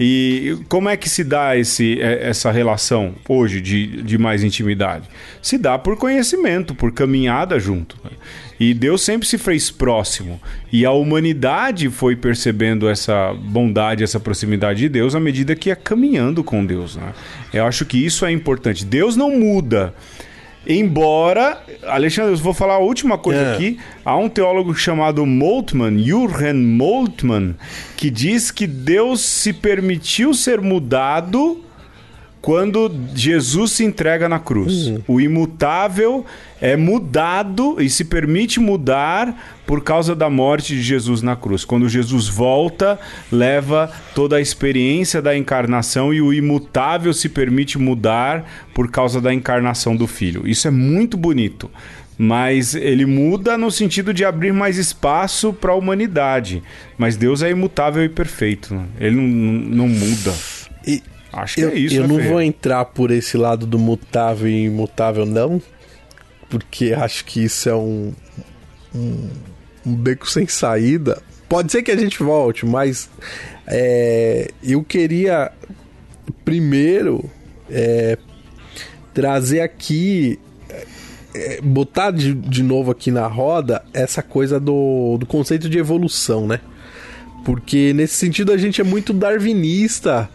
[0.00, 5.08] E como é que se dá esse, é- essa relação hoje de, de mais intimidade?
[5.42, 7.96] Se dá por conhecimento, por caminhada junto.
[8.04, 8.10] né?
[8.58, 10.40] E Deus sempre se fez próximo.
[10.72, 15.76] E a humanidade foi percebendo essa bondade, essa proximidade de Deus à medida que ia
[15.76, 16.94] caminhando com Deus.
[16.96, 17.12] Né?
[17.52, 18.84] Eu acho que isso é importante.
[18.84, 19.92] Deus não muda.
[20.66, 23.54] Embora, Alexandre, eu vou falar a última coisa É.
[23.54, 23.78] aqui.
[24.04, 27.54] Há um teólogo chamado Moltmann, Jürgen Moltmann,
[27.96, 31.64] que diz que Deus se permitiu ser mudado
[32.42, 34.92] quando Jesus se entrega na cruz.
[35.06, 36.26] O imutável
[36.60, 41.64] é mudado e se permite mudar por causa da morte de Jesus na cruz.
[41.64, 42.98] Quando Jesus volta,
[43.30, 49.32] leva toda a experiência da encarnação e o imutável se permite mudar por causa da
[49.32, 50.42] encarnação do filho.
[50.44, 51.70] Isso é muito bonito.
[52.18, 56.62] Mas ele muda no sentido de abrir mais espaço para a humanidade.
[56.98, 58.74] Mas Deus é imutável e perfeito.
[58.74, 58.84] né?
[59.00, 60.34] Ele não, não muda.
[60.86, 61.02] E
[61.32, 61.94] Acho que eu, é isso.
[61.94, 62.32] eu né, não Ferreira?
[62.34, 65.60] vou entrar por esse lado do mutável e imutável, não.
[66.50, 68.12] Porque acho que isso é um,
[68.94, 69.30] um,
[69.86, 71.22] um beco sem saída.
[71.48, 73.08] Pode ser que a gente volte, mas
[73.66, 75.50] é, eu queria
[76.44, 77.30] primeiro
[77.70, 78.18] é,
[79.14, 80.38] trazer aqui,
[81.34, 86.46] é, botar de, de novo aqui na roda essa coisa do, do conceito de evolução,
[86.46, 86.60] né?
[87.44, 90.28] Porque nesse sentido a gente é muito darwinista.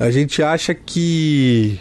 [0.00, 1.78] A gente acha que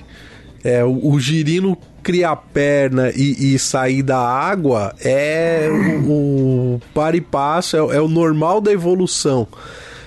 [0.64, 5.70] é, o, o girino criar perna e, e sair da água é
[6.06, 6.12] o,
[6.76, 9.48] o par e passo, é, o- é o normal da evolução.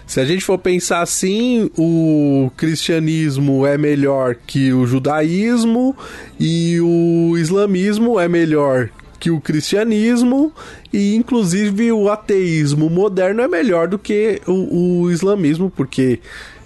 [0.06, 5.96] Se a gente for pensar assim, o cristianismo é melhor que o judaísmo
[6.38, 10.52] e o islamismo é melhor que o cristianismo
[10.92, 16.18] e inclusive o ateísmo moderno é melhor do que o, o islamismo, porque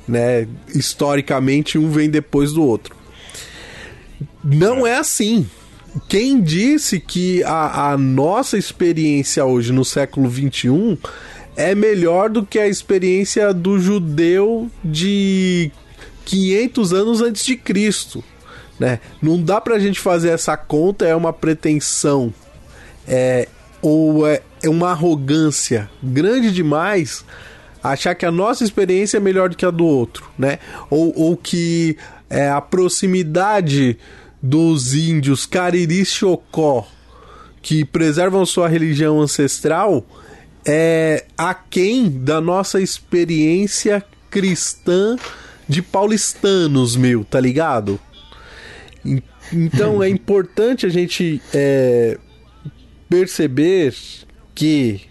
[0.07, 2.95] né, historicamente um vem depois do outro.
[4.43, 5.47] Não é assim.
[6.09, 10.99] quem disse que a, a nossa experiência hoje no século XXI
[11.57, 15.71] é melhor do que a experiência do judeu de
[16.27, 18.23] 500 anos antes de Cristo,
[18.79, 19.01] né?
[19.23, 22.33] Não dá pra gente fazer essa conta, é uma pretensão,
[23.09, 23.49] é,
[23.81, 27.25] ou é, é uma arrogância grande demais
[27.91, 30.59] achar que a nossa experiência é melhor do que a do outro, né?
[30.91, 31.97] Ou, ou que
[32.29, 33.99] é, a proximidade
[34.43, 36.87] dos índios Cariri Chocó,
[37.63, 40.07] que preservam sua religião ancestral,
[40.65, 45.17] é aquém da nossa experiência cristã
[45.69, 47.99] de paulistanos, meu, tá ligado?
[49.53, 52.19] Então é importante a gente é,
[53.09, 53.95] perceber
[54.55, 55.03] que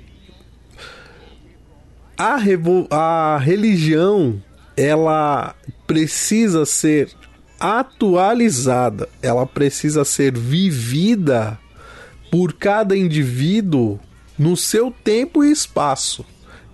[2.17, 2.37] a,
[2.91, 4.41] a religião
[4.77, 5.55] ela
[5.87, 7.09] precisa ser
[7.59, 11.57] atualizada, ela precisa ser vivida
[12.29, 13.99] por cada indivíduo
[14.37, 16.25] no seu tempo e espaço,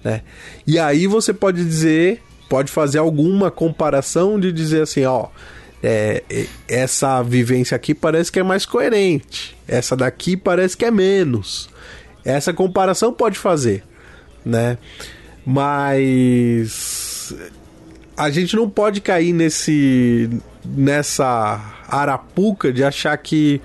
[0.04, 0.22] né?
[0.66, 5.28] E aí você pode dizer, pode fazer alguma comparação de dizer assim, ó,
[5.84, 6.24] é,
[6.68, 11.70] essa vivência aqui parece que é mais coerente, essa daqui parece que é menos.
[12.26, 13.84] Essa comparação pode fazer,
[14.46, 14.78] né?
[15.46, 17.36] Mas
[18.16, 20.30] a gente não pode cair nesse
[20.64, 23.60] nessa arapuca de achar que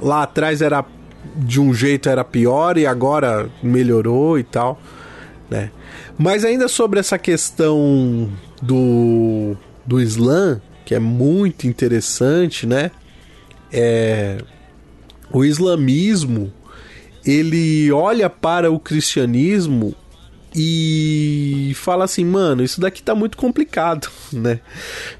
[0.00, 0.84] lá atrás era
[1.36, 4.80] de um jeito era pior e agora melhorou e tal,
[5.50, 5.70] né?
[6.16, 8.30] Mas ainda sobre essa questão
[8.62, 12.90] do do Islã, que é muito interessante, né?
[13.72, 14.38] É
[15.32, 16.52] o islamismo
[17.24, 19.94] ele olha para o cristianismo
[20.54, 24.60] e fala assim, mano, isso daqui tá muito complicado, né?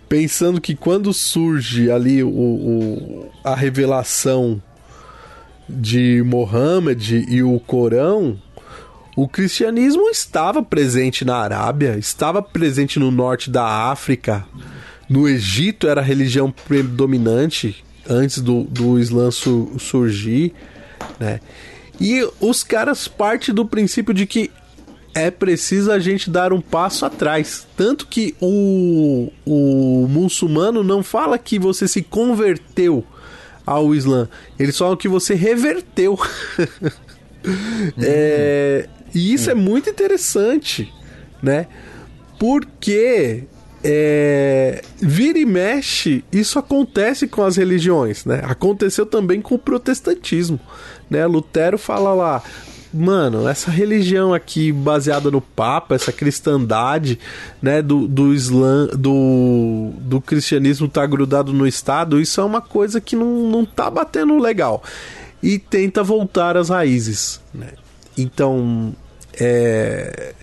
[0.09, 4.61] Pensando que quando surge ali o, o a revelação
[5.69, 8.37] de Mohammed e o Corão,
[9.17, 14.45] o cristianismo estava presente na Arábia, estava presente no norte da África,
[15.09, 20.53] no Egito era a religião predominante antes do, do Islã su surgir,
[21.19, 21.41] né?
[22.01, 24.51] E os caras partem do princípio de que
[25.15, 27.67] é preciso a gente dar um passo atrás.
[27.77, 33.05] Tanto que o, o muçulmano não fala que você se converteu
[33.67, 36.19] ao Islã, eles falam que você reverteu.
[38.03, 40.93] é, e isso é muito interessante,
[41.43, 41.67] né?
[42.39, 43.45] Porque
[43.85, 48.41] é, vira e mexe, isso acontece com as religiões, né?
[48.45, 50.59] Aconteceu também com o protestantismo,
[51.09, 51.27] né?
[51.27, 52.43] Lutero fala lá,
[52.93, 57.19] mano, essa religião aqui baseada no Papa, essa cristandade,
[57.63, 63.01] né, do, do Islã, do, do cristianismo tá grudado no Estado, isso é uma coisa
[63.01, 64.83] que não, não tá batendo legal.
[65.43, 67.69] E tenta voltar às raízes, né?
[68.17, 68.95] Então,
[69.39, 70.35] é,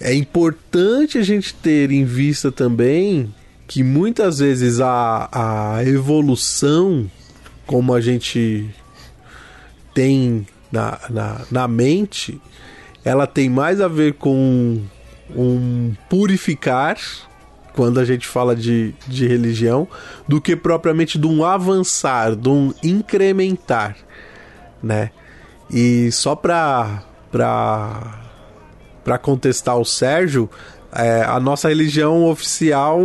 [0.00, 3.32] é importante a gente ter em vista também
[3.68, 5.28] que muitas vezes a,
[5.76, 7.08] a evolução,
[7.66, 8.68] como a gente
[9.94, 12.40] tem na, na, na mente,
[13.04, 14.80] ela tem mais a ver com
[15.34, 16.96] um purificar,
[17.74, 19.86] quando a gente fala de, de religião,
[20.26, 23.96] do que propriamente de um avançar, de um incrementar,
[24.82, 25.10] né?
[25.70, 28.24] E só para para
[29.04, 30.50] para contestar o Sérgio,
[30.92, 33.00] é, a nossa religião oficial,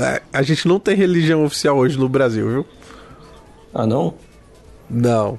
[0.00, 2.66] é, a gente não tem religião oficial hoje no Brasil, viu?
[3.72, 4.14] Ah, não?
[4.88, 5.38] Não.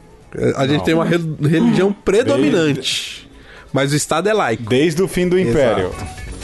[0.56, 3.30] A gente tem uma re religião predominante.
[3.72, 4.64] Mas o Estado é laico.
[4.64, 5.94] Desde o fim do Império.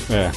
[0.10, 0.32] É.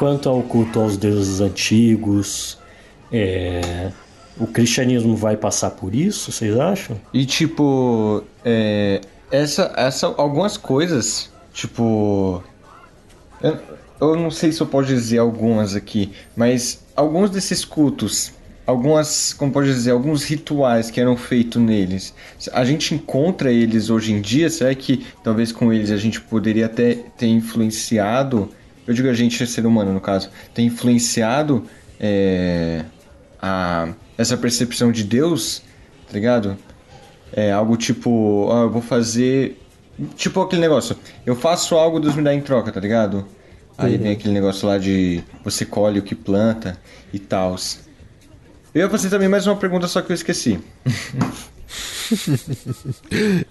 [0.00, 2.56] quanto ao culto aos deuses antigos,
[3.12, 3.92] é,
[4.38, 6.98] o cristianismo vai passar por isso, vocês acham?
[7.12, 12.42] E tipo, é, essa, essa, algumas coisas, tipo,
[13.42, 13.58] eu,
[14.00, 18.32] eu não sei se eu posso dizer algumas aqui, mas alguns desses cultos
[18.66, 22.14] algumas, como pode dizer, alguns rituais que eram feitos neles.
[22.52, 26.66] A gente encontra eles hoje em dia, será que talvez com eles a gente poderia
[26.66, 28.48] até ter influenciado,
[28.90, 31.64] eu digo a gente, ser humano no caso, ter influenciado
[32.00, 32.84] é,
[33.40, 33.88] a,
[34.18, 35.62] essa percepção de Deus,
[36.08, 36.58] tá ligado?
[37.32, 39.56] É algo tipo, ó, eu vou fazer.
[40.16, 43.24] Tipo aquele negócio, eu faço algo, Deus me dá em troca, tá ligado?
[43.78, 46.76] Aí vem aquele negócio lá de você colhe o que planta
[47.12, 47.54] e tal.
[48.74, 50.58] Eu ia fazer também mais uma pergunta, só que eu esqueci.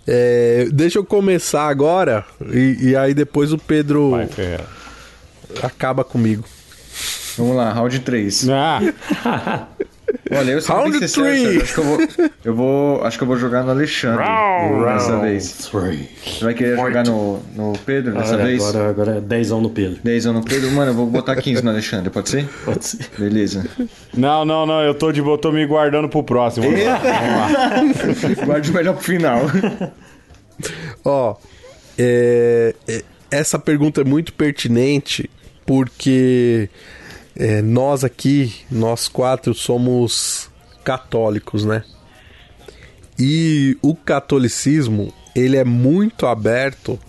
[0.05, 4.27] É, deixa eu começar agora e, e aí depois o Pedro Vai.
[5.63, 6.43] Acaba comigo.
[7.37, 8.49] Vamos lá, round 3.
[8.49, 9.67] Ah,
[10.31, 11.61] Olha, eu Round sempre ser sério, three.
[11.61, 11.99] acho que eu vou,
[12.45, 13.03] eu vou.
[13.03, 14.23] Acho que eu vou jogar no Alexandre
[14.85, 15.51] dessa vez.
[15.71, 16.09] Three.
[16.23, 18.63] Você vai querer jogar no, no Pedro dessa Agora, vez?
[18.63, 19.99] agora, agora é 10 no Pedro.
[20.03, 20.71] 10 no Pedro?
[20.71, 22.47] Mano, eu vou botar 15 no Alexandre, pode ser?
[22.65, 23.07] Pode ser.
[23.17, 23.65] Beleza.
[24.15, 26.65] não, não, não, eu tô, de, eu tô me guardando pro próximo.
[26.69, 28.45] Vamos lá, vamos lá.
[28.45, 29.41] Guarde o melhor pro final.
[31.03, 31.35] Ó,
[31.97, 35.29] é, é, essa pergunta é muito pertinente
[35.69, 36.67] porque
[37.35, 40.49] é, nós aqui, nós quatro, somos
[40.83, 41.83] católicos, né?
[43.19, 46.99] E o catolicismo, ele é muito aberto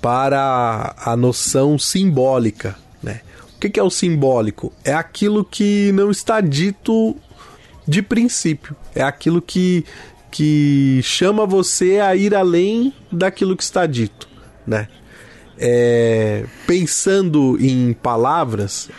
[0.00, 3.22] para a noção simbólica, né?
[3.56, 4.72] O que é o simbólico?
[4.84, 7.16] É aquilo que não está dito
[7.88, 8.76] de princípio.
[8.94, 9.84] É aquilo que,
[10.30, 14.28] que chama você a ir além daquilo que está dito,
[14.64, 14.86] né?
[15.58, 18.90] É, pensando em palavras,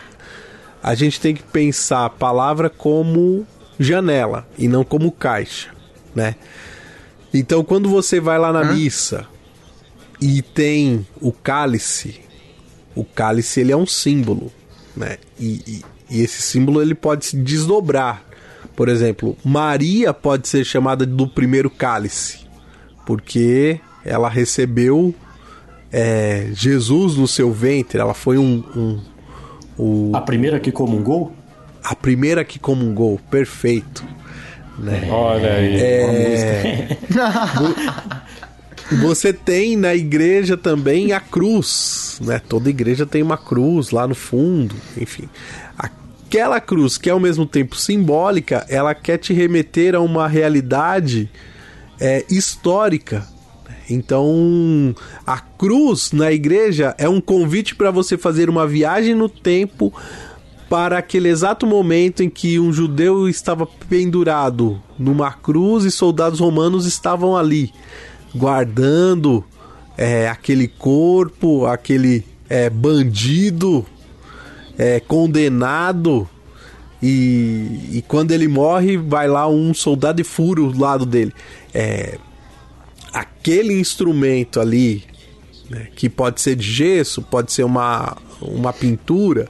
[0.82, 3.46] a gente tem que pensar a palavra como
[3.80, 5.70] janela e não como caixa,
[6.16, 6.36] né?
[7.34, 9.28] Então, quando você vai lá na missa
[10.20, 12.22] e tem o cálice,
[12.96, 14.52] o cálice ele é um símbolo,
[14.96, 15.18] né?
[15.40, 18.24] E, e- e esse símbolo ele pode se desdobrar.
[18.76, 22.40] Por exemplo, Maria pode ser chamada do primeiro cálice,
[23.06, 25.14] porque ela recebeu
[25.92, 28.00] é, Jesus no seu ventre.
[28.00, 29.00] Ela foi um, um-
[29.78, 31.32] o- A primeira que comungou?
[31.84, 33.20] a primeira que comungou.
[33.32, 34.04] Perfeito.
[35.10, 35.76] Olha aí.
[35.80, 36.98] É.
[39.02, 42.40] Você tem na igreja também a cruz, né?
[42.40, 45.28] Toda igreja tem uma cruz lá no fundo, enfim.
[45.78, 51.30] Aquela cruz que é ao mesmo tempo simbólica, ela quer te remeter a uma realidade
[52.00, 53.26] é, histórica.
[53.90, 54.94] Então,
[55.26, 59.94] a cruz na igreja é um convite para você fazer uma viagem no tempo
[60.70, 66.86] para aquele exato momento em que um judeu estava pendurado numa cruz e soldados romanos
[66.86, 67.72] estavam ali,
[68.36, 69.44] guardando
[69.98, 73.86] é, aquele corpo, aquele é, bandido
[74.78, 76.28] é, condenado.
[77.02, 81.32] E, e quando ele morre, vai lá um soldado e fura o lado dele.
[81.74, 82.18] É,
[83.18, 85.04] aquele instrumento ali,
[85.70, 89.50] né, que pode ser de gesso, pode ser uma, uma pintura,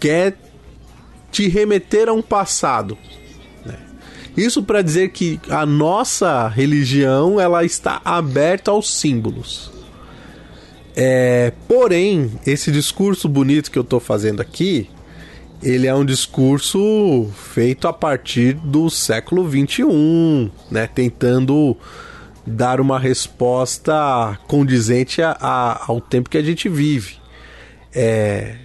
[0.00, 0.36] quer
[1.30, 2.96] te remeter a um passado.
[3.64, 3.76] né?
[4.36, 9.70] Isso para dizer que a nossa religião ela está aberta aos símbolos.
[10.96, 14.88] É, porém, esse discurso bonito que eu estou fazendo aqui,
[15.60, 20.86] ele é um discurso feito a partir do século XXI, né?
[20.86, 21.76] Tentando
[22.46, 27.16] dar uma resposta condizente a- a- ao tempo que a gente vive.
[27.94, 28.56] É,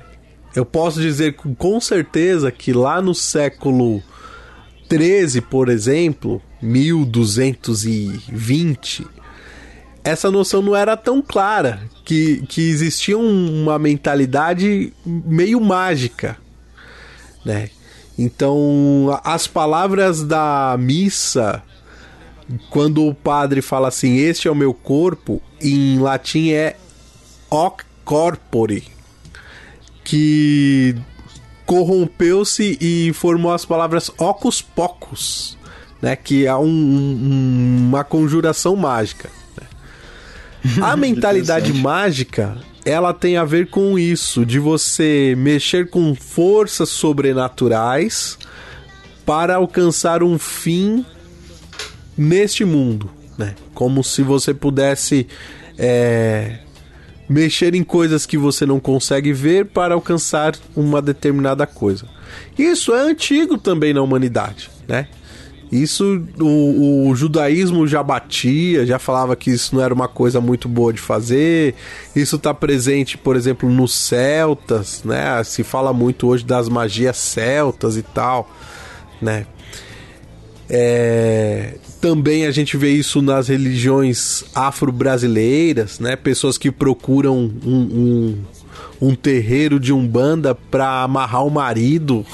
[0.56, 4.02] eu posso dizer com, certeza que lá no século
[4.90, 9.08] 13, por exemplo, 1220,
[10.04, 16.38] essa noção não era tão clara, que, que existia um- uma mentalidade meio mágica,
[17.46, 17.70] né?
[18.18, 21.62] Então, as palavras da missa,
[22.70, 26.76] quando o padre fala assim, este é o meu corpo, em latim é
[27.50, 28.84] hoc corpore,
[30.04, 30.96] que
[31.66, 35.58] corrompeu-se e formou as palavras ocus pocus,
[36.02, 36.16] né?
[36.16, 39.30] Que é um- um- uma conjuração mágica.
[39.56, 39.68] né?
[40.82, 48.38] A mentalidade mágica, ela tem a ver com isso, de você mexer com forças sobrenaturais
[49.26, 51.06] para alcançar um fim
[52.20, 53.56] neste mundo, né?
[53.74, 55.26] Como se você pudesse
[55.78, 56.60] é,
[57.30, 62.06] mexer em coisas que você não consegue ver para alcançar uma determinada coisa.
[62.58, 65.08] Isso é antigo também na humanidade, né?
[65.72, 70.68] Isso o, o judaísmo já batia, já falava que isso não era uma coisa muito
[70.68, 71.76] boa de fazer.
[72.14, 75.42] Isso está presente, por exemplo, nos celtas, né?
[75.44, 78.50] Se fala muito hoje das magias celtas e tal,
[79.22, 79.46] né?
[80.68, 86.16] É, também a gente vê isso nas religiões afro-brasileiras, né?
[86.16, 92.26] Pessoas que procuram um, um, um terreiro de umbanda para amarrar o marido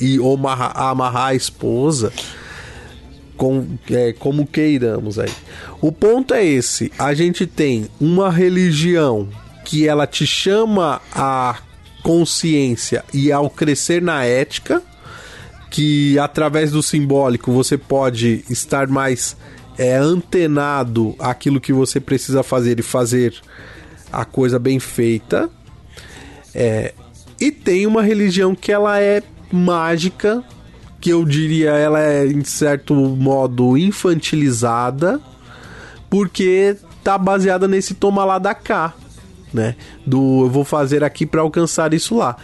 [0.00, 2.12] e ou amarrar, amarrar a esposa.
[3.36, 5.30] Com, é, como queiramos aí.
[5.80, 9.28] O ponto é esse: a gente tem uma religião
[9.64, 11.58] que ela te chama a
[12.02, 14.82] consciência e ao crescer na ética,
[15.70, 19.36] que através do simbólico você pode estar mais
[19.76, 23.34] é, antenado àquilo que você precisa fazer e fazer
[24.12, 25.48] a coisa bem feita.
[26.54, 26.92] É,
[27.40, 30.42] e tem uma religião que ela é mágica,
[31.00, 35.20] que eu diria ela é em certo modo infantilizada,
[36.10, 38.94] porque tá baseada nesse toma lá da cá,
[39.52, 39.76] né?
[40.04, 42.36] Do eu vou fazer aqui para alcançar isso lá.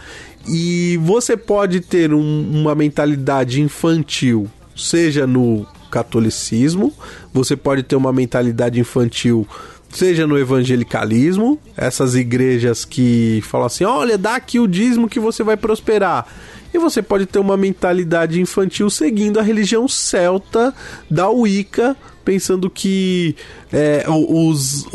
[0.47, 6.93] E você pode ter um, uma mentalidade infantil, seja no catolicismo,
[7.33, 9.47] você pode ter uma mentalidade infantil
[9.95, 15.43] seja no evangelicalismo, essas igrejas que falam assim: olha, dá aqui o dízimo que você
[15.43, 16.27] vai prosperar.
[16.73, 20.73] E você pode ter uma mentalidade infantil seguindo a religião celta
[21.09, 23.35] da Wicca, pensando que
[23.71, 24.85] é, os,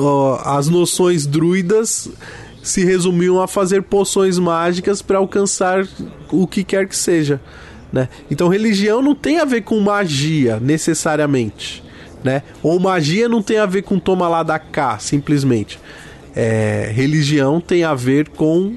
[0.45, 2.11] as noções druidas
[2.63, 5.87] se resumiam a fazer poções mágicas para alcançar
[6.31, 7.41] o que quer que seja.
[7.93, 8.09] Né?
[8.31, 11.83] Então, religião não tem a ver com magia necessariamente.
[12.23, 12.43] Né?
[12.63, 15.79] Ou magia não tem a ver com toma lá da cá, simplesmente.
[16.35, 18.77] É, religião tem a ver com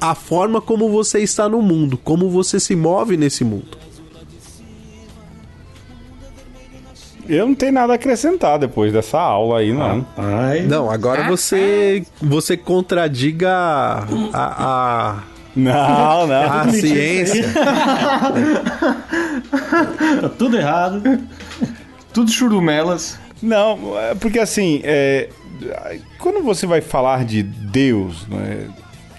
[0.00, 3.83] a forma como você está no mundo, como você se move nesse mundo.
[7.28, 10.06] Eu não tenho nada a acrescentar depois dessa aula aí, não.
[10.16, 15.22] Ai, Não, agora você você contradiga a, a,
[15.56, 16.52] Não, não.
[16.52, 17.44] a ciência.
[20.20, 21.02] tá tudo errado.
[22.12, 23.18] Tudo churumelas.
[23.42, 25.28] Não, é porque assim, é,
[26.18, 28.68] quando você vai falar de Deus, né,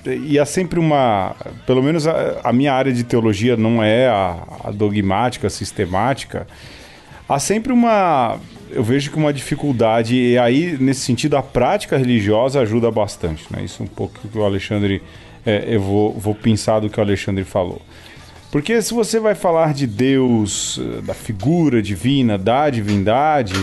[0.06, 1.36] e há sempre uma.
[1.66, 6.47] Pelo menos a, a minha área de teologia não é a, a dogmática, a sistemática.
[7.28, 8.38] Há sempre uma.
[8.71, 13.45] Eu vejo que uma dificuldade, e aí, nesse sentido, a prática religiosa ajuda bastante.
[13.49, 13.63] Né?
[13.63, 15.01] Isso é um pouco que o Alexandre.
[15.45, 17.82] é, eu vou, vou pensar do que o Alexandre falou.
[18.51, 23.53] Porque se você vai falar de Deus, da figura divina, da divindade,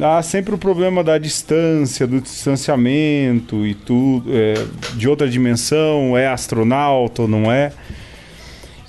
[0.00, 4.54] há sempre o problema da distância, do distanciamento e tudo, é,
[4.96, 7.72] de outra dimensão, é astronauta ou não é.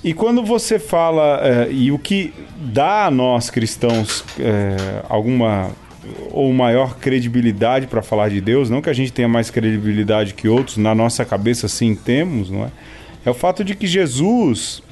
[0.02, 5.70] E quando você fala, é, e o que dá a nós cristãos é, alguma
[6.30, 10.48] ou maior credibilidade para falar de Deus, não que a gente tenha mais credibilidade que
[10.48, 12.70] outros, na nossa cabeça sim temos, não é?
[13.26, 14.82] É o fato de que Jesus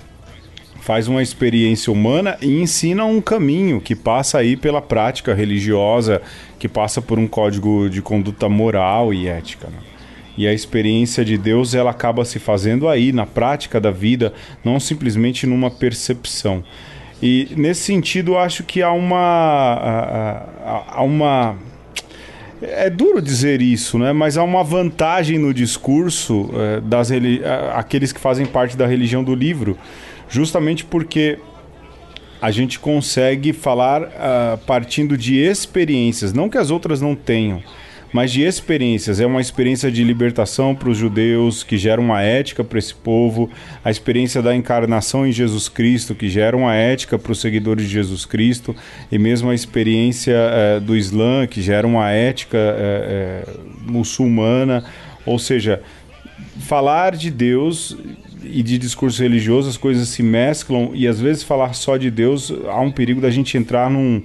[0.80, 6.20] faz uma experiência humana e ensina um caminho que passa aí pela prática religiosa,
[6.58, 9.68] que passa por um código de conduta moral e ética.
[9.68, 9.78] Né?
[10.36, 14.32] E a experiência de Deus ela acaba se fazendo aí na prática da vida,
[14.64, 16.62] não simplesmente numa percepção.
[17.22, 20.42] E nesse sentido, acho que há uma
[20.88, 21.56] há- uma
[22.60, 24.12] é duro dizer isso, né?
[24.12, 27.10] Mas há uma vantagem no discurso eh, das
[27.74, 29.76] aqueles que fazem parte da religião do livro,
[30.28, 31.38] justamente porque
[32.40, 37.62] a gente consegue falar ah, partindo de experiências, não que as outras não tenham,
[38.16, 39.20] mas de experiências.
[39.20, 43.50] É uma experiência de libertação para os judeus, que gera uma ética para esse povo,
[43.84, 47.92] a experiência da encarnação em Jesus Cristo, que gera uma ética para os seguidores de
[47.92, 48.74] Jesus Cristo,
[49.12, 53.50] e mesmo a experiência eh, do Islã, que gera uma ética eh, eh,
[53.82, 54.82] muçulmana.
[55.26, 55.82] Ou seja,
[56.60, 57.98] falar de Deus
[58.42, 62.50] e de discurso religioso, as coisas se mesclam e às vezes falar só de Deus
[62.66, 64.22] há um perigo da gente entrar num,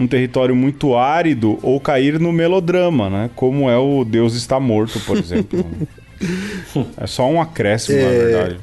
[0.00, 3.30] num território muito árido ou cair no melodrama, né?
[3.36, 5.64] Como é o Deus está morto, por exemplo.
[6.96, 8.56] é só um acréscimo, na verdade.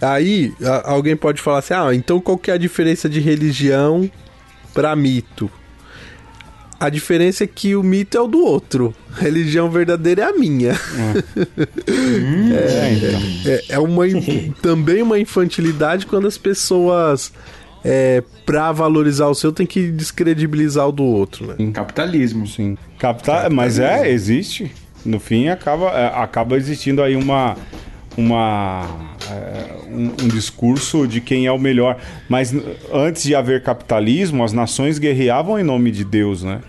[0.00, 4.10] Aí a- alguém pode falar assim: ah, então qual que é a diferença de religião
[4.74, 5.48] para mito?
[6.78, 8.94] A diferença é que o mito é o do outro.
[9.14, 10.72] A religião verdadeira é a minha.
[10.72, 10.76] É,
[12.96, 13.20] então.
[13.52, 14.04] É, é uma,
[14.62, 17.34] também uma infantilidade quando as pessoas,
[17.84, 21.72] é, pra valorizar o seu, tem que descredibilizar o do outro, né?
[21.72, 22.46] Capitalismo.
[22.46, 22.76] Sim.
[22.98, 24.70] Captar, mas é, existe.
[25.04, 27.56] No fim, acaba, é, acaba existindo aí uma.
[28.16, 28.86] uma
[29.30, 31.96] é, um, um discurso de quem é o melhor.
[32.28, 32.54] Mas
[32.92, 36.60] antes de haver capitalismo, as nações guerreavam em nome de Deus, né?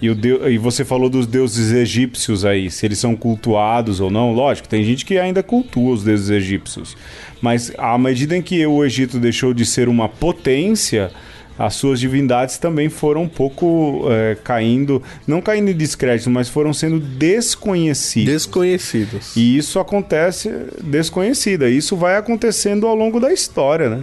[0.00, 4.10] E, o Deu- e você falou dos deuses egípcios aí, se eles são cultuados ou
[4.10, 4.32] não.
[4.32, 6.96] Lógico, tem gente que ainda cultua os deuses egípcios.
[7.40, 11.10] Mas à medida em que o Egito deixou de ser uma potência,
[11.58, 16.72] as suas divindades também foram um pouco é, caindo, não caindo em descrédito, mas foram
[16.72, 18.32] sendo desconhecidas.
[18.32, 19.36] Desconhecidos.
[19.36, 20.48] E isso acontece
[20.82, 21.68] desconhecida.
[21.68, 24.02] Isso vai acontecendo ao longo da história, né?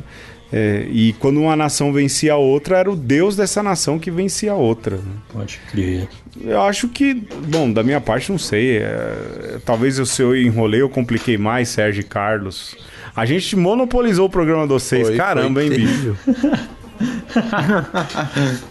[0.57, 4.53] É, e quando uma nação vencia a outra, era o deus dessa nação que vencia
[4.53, 4.95] a outra.
[4.95, 5.03] né?
[5.33, 6.07] Pode crer.
[6.39, 8.77] Eu acho que, bom, da minha parte, não sei.
[8.77, 12.73] é, talvez eu, se eu enrolei, eu compliquei mais, Sérgio e Carlos.
[13.13, 15.07] A gente monopolizou o programa de vocês.
[15.09, 16.17] Foi- Caramba, foi hein, bicho?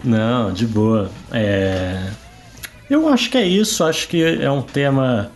[0.03, 1.11] Não, de boa.
[1.31, 2.09] É...
[2.89, 3.85] Eu acho que é isso.
[3.85, 5.31] Acho que é um tema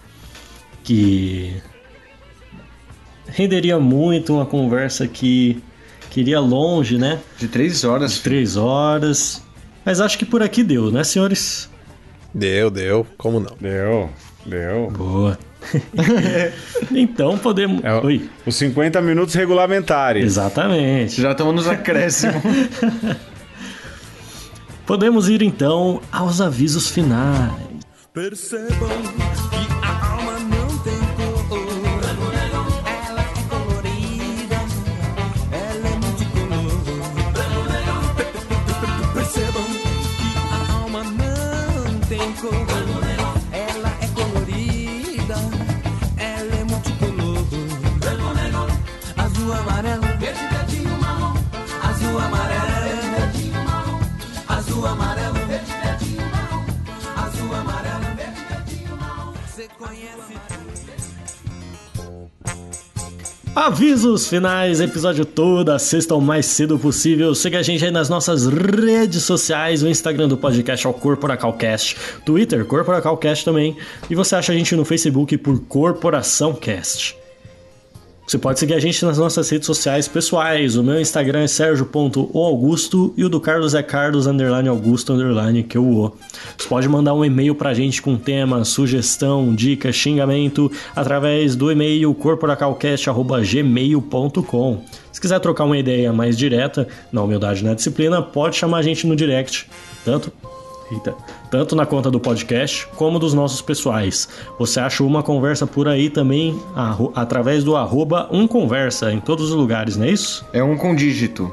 [0.83, 1.55] que
[3.27, 5.63] renderia muito uma conversa que
[6.19, 7.21] queria longe, né?
[7.39, 8.19] De três horas.
[8.19, 9.41] Três horas.
[9.85, 11.71] Mas acho que por aqui deu, né, senhores?
[12.35, 13.07] Deu, deu.
[13.16, 13.57] Como não?
[13.61, 14.11] Deu,
[14.45, 14.91] deu.
[14.91, 15.39] Boa.
[16.91, 17.85] então podemos.
[17.85, 18.29] É o- Oi.
[18.45, 20.25] Os 50 minutos regulamentares.
[20.25, 21.23] Exatamente.
[21.23, 22.35] Já estamos nos acréscimos.
[24.85, 27.53] Podemos ir então aos avisos finais.
[28.12, 28.89] Percebam
[59.59, 60.35] Você conhece
[63.57, 67.35] Avisos finais, episódio todo, assista o mais cedo possível.
[67.35, 71.97] Siga a gente aí nas nossas redes sociais, o Instagram do podcast é o Corporacalcast,
[72.25, 73.77] Twitter, Corporacalcast também.
[74.09, 77.17] E você acha a gente no Facebook por Corporação Cast.
[78.29, 80.76] Você pode seguir a gente nas nossas redes sociais pessoais.
[80.76, 85.79] O meu Instagram é sergio.oaugusto e o do Carlos é carlos underline augusto underline que
[85.79, 86.12] eu o.
[86.59, 92.12] Você pode mandar um e-mail pra gente com tema, sugestão, dica, xingamento através do e-mail
[92.12, 94.85] corporacalcast.gmail.com.
[95.11, 99.07] Se quiser trocar uma ideia mais direta, na humildade na disciplina, pode chamar a gente
[99.07, 99.70] no direct.
[100.05, 100.31] Tanto
[100.91, 101.14] Eita.
[101.51, 104.29] Tanto na conta do podcast como dos nossos pessoais.
[104.59, 106.61] Você acha uma conversa por aí também
[107.15, 110.45] através do arroba umconversa em todos os lugares, não é isso?
[110.53, 111.51] É um com dígito.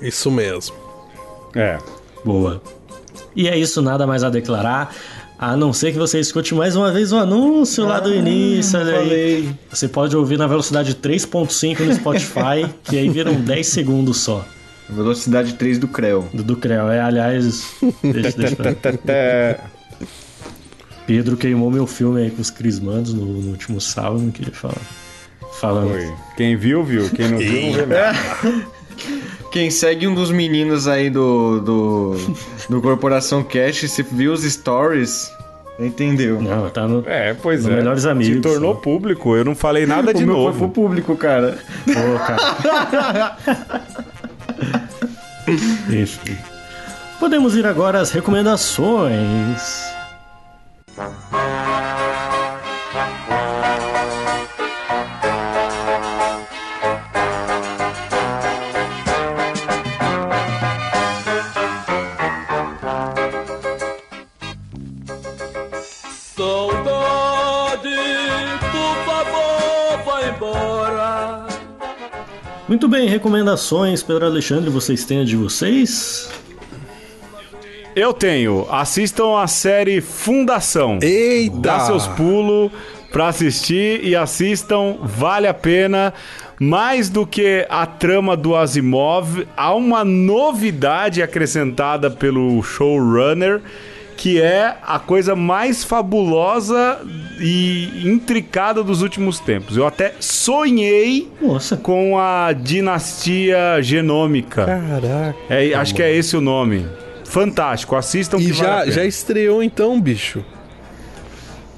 [0.00, 0.76] Isso mesmo.
[1.54, 1.78] É.
[2.24, 2.60] Boa.
[3.34, 4.94] E é isso, nada mais a declarar.
[5.38, 8.78] A não ser que você escute mais uma vez o anúncio lá do início.
[8.80, 9.54] Olha aí.
[9.70, 14.44] Você pode ouvir na velocidade 3.5 no Spotify, que aí viram 10 segundos só.
[14.88, 16.28] Velocidade 3 do Creu.
[16.32, 16.88] Do, do Creu.
[16.90, 17.66] É, aliás,
[18.02, 18.74] deixa, deixa pra...
[21.06, 24.76] Pedro queimou meu filme aí com os Crismandos no, no último sábado, não queria falar.
[25.58, 25.88] Falando.
[25.90, 26.12] foi.
[26.36, 27.08] Quem viu, viu.
[27.10, 28.18] Quem não viu, não vê nada.
[29.50, 32.16] Quem segue um dos meninos aí do, do,
[32.68, 35.32] do Corporação Cash, se viu os stories,
[35.78, 36.42] entendeu.
[36.42, 37.02] Não, tá no.
[37.08, 37.76] É, pois No é.
[37.76, 38.80] Melhores Amigos, Se tornou só.
[38.80, 39.34] público.
[39.34, 40.58] Eu não falei nada de o meu novo.
[40.58, 41.56] foi pro público, cara.
[41.86, 43.36] Pô, cara.
[45.90, 46.38] Enfim.
[47.18, 49.88] Podemos ir agora às recomendações.
[66.36, 66.77] Saudade,
[72.68, 76.28] Muito bem, recomendações, Pedro Alexandre, vocês têm a de vocês?
[77.96, 78.66] Eu tenho.
[78.70, 80.98] Assistam a série Fundação.
[81.00, 81.56] Eita!
[81.56, 82.70] Dá seus pulos
[83.10, 86.12] pra assistir e assistam, vale a pena.
[86.60, 93.62] Mais do que a trama do Asimov, há uma novidade acrescentada pelo showrunner,
[94.18, 96.98] que é a coisa mais fabulosa
[97.38, 99.76] e intricada dos últimos tempos.
[99.76, 104.66] Eu até sonhei Nossa, com a dinastia genômica.
[104.66, 105.36] Caraca.
[105.48, 106.84] É, acho que é esse o nome.
[107.24, 110.44] Fantástico, assistam E que já, vale já estreou então, bicho.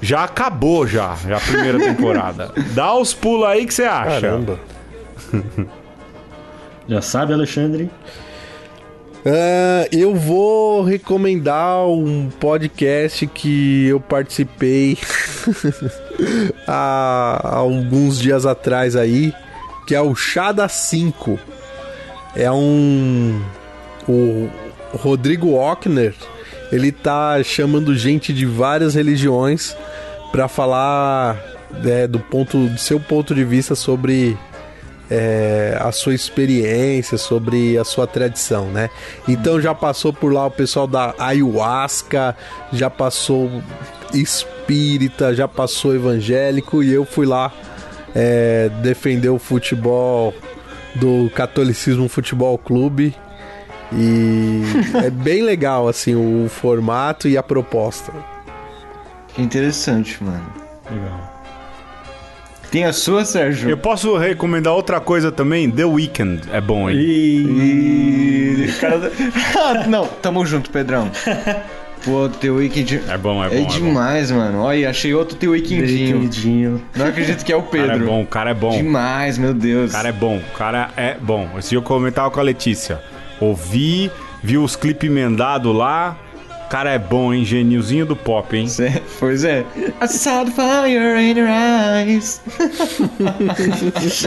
[0.01, 2.51] Já acabou já, já a primeira temporada.
[2.73, 4.19] Dá os pulos aí que você acha.
[4.21, 4.59] Caramba.
[6.89, 7.87] já sabe, Alexandre?
[9.25, 14.97] Ah, eu vou recomendar um podcast que eu participei
[16.67, 19.31] há, alguns dias atrás aí,
[19.85, 21.39] que é o Chá da 5.
[22.35, 23.39] É um.
[24.07, 24.49] O
[24.93, 26.15] Rodrigo Ockner,
[26.71, 29.77] ele tá chamando gente de várias religiões
[30.31, 31.37] para falar
[31.83, 34.35] né, do ponto do seu ponto de vista sobre
[35.11, 38.89] é, a sua experiência, sobre a sua tradição, né?
[39.27, 42.33] Então já passou por lá o pessoal da ayahuasca,
[42.71, 43.61] já passou
[44.13, 47.51] espírita, já passou evangélico e eu fui lá
[48.15, 50.33] é, defender o futebol
[50.95, 53.13] do Catolicismo Futebol Clube.
[53.91, 54.61] E
[55.03, 58.13] é bem legal assim o formato e a proposta.
[59.27, 60.53] Que interessante, mano.
[60.89, 61.30] Legal.
[62.71, 63.69] Tem a sua, Sérgio?
[63.69, 65.69] Eu posso recomendar outra coisa também?
[65.69, 66.95] The Weeknd é bom aí.
[66.97, 68.67] E...
[68.79, 69.11] Cara...
[69.57, 71.11] Ah, Não, tamo junto, Pedrão.
[72.05, 73.01] Pô, teu Weekend...
[73.09, 73.55] É bom, é bom.
[73.55, 73.67] É é bom.
[73.67, 74.61] demais, mano.
[74.61, 76.17] Olha, achei outro Weekendinho.
[76.17, 76.81] Weekendinho.
[76.95, 78.05] Não acredito que é o O cara é Pedro.
[78.07, 78.71] bom, o cara é bom.
[78.71, 79.91] Demais, meu Deus.
[79.91, 81.47] O cara é bom, o cara é bom.
[81.59, 83.01] Esse dia eu comentava com a Letícia.
[83.39, 84.09] Ouvi,
[84.41, 86.17] vi os clipes emendados lá.
[86.71, 87.43] O cara é bom, hein?
[87.43, 88.65] Geniozinho do pop, hein?
[88.65, 89.65] Cê- Pois é.
[90.01, 92.39] I saw the fire in your eyes.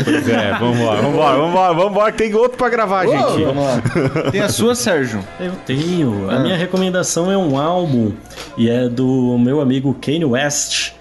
[0.04, 3.44] Pois é, vambora, vambora, vambora, vambora, que tem outro pra gravar, gente.
[3.44, 4.30] Vamos lá.
[4.30, 5.24] Tem a sua, Sérgio?
[5.40, 6.28] Eu tenho.
[6.30, 6.40] A Ah.
[6.40, 8.12] minha recomendação é um álbum
[8.58, 10.92] e é do meu amigo Kanye West.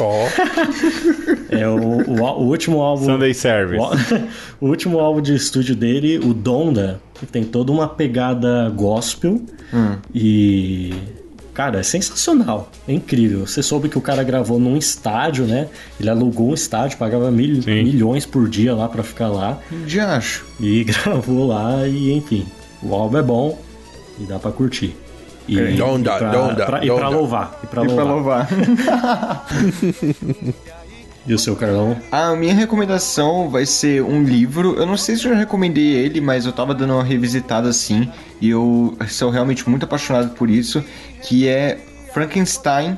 [0.00, 0.26] Ó,
[1.50, 3.04] É o, o, o último álbum.
[3.04, 3.82] Sunday Service.
[4.60, 9.40] O, o último álbum de estúdio dele, o Donda, que tem toda uma pegada gospel
[10.14, 10.92] e.
[11.54, 13.46] Cara, é sensacional, é incrível.
[13.46, 15.68] Você soube que o cara gravou num estádio, né?
[15.98, 17.82] Ele alugou um estádio, pagava mil- Sim.
[17.82, 20.44] milhões por dia lá pra ficar lá De acho.
[20.60, 22.44] e gravou lá e enfim.
[22.82, 23.58] O álbum é bom
[24.20, 24.94] e dá pra curtir.
[25.48, 27.08] E, Donda, e pra, Donda, pra- e pra Donda.
[27.08, 27.60] louvar.
[27.64, 28.48] E pra E pra louvar.
[31.26, 31.96] E o seu Carlão?
[32.12, 34.76] A minha recomendação vai ser um livro.
[34.76, 38.08] Eu não sei se eu já recomendei ele, mas eu tava dando uma revisitada assim.
[38.40, 40.84] E eu sou realmente muito apaixonado por isso.
[41.22, 41.78] Que é
[42.14, 42.96] Frankenstein,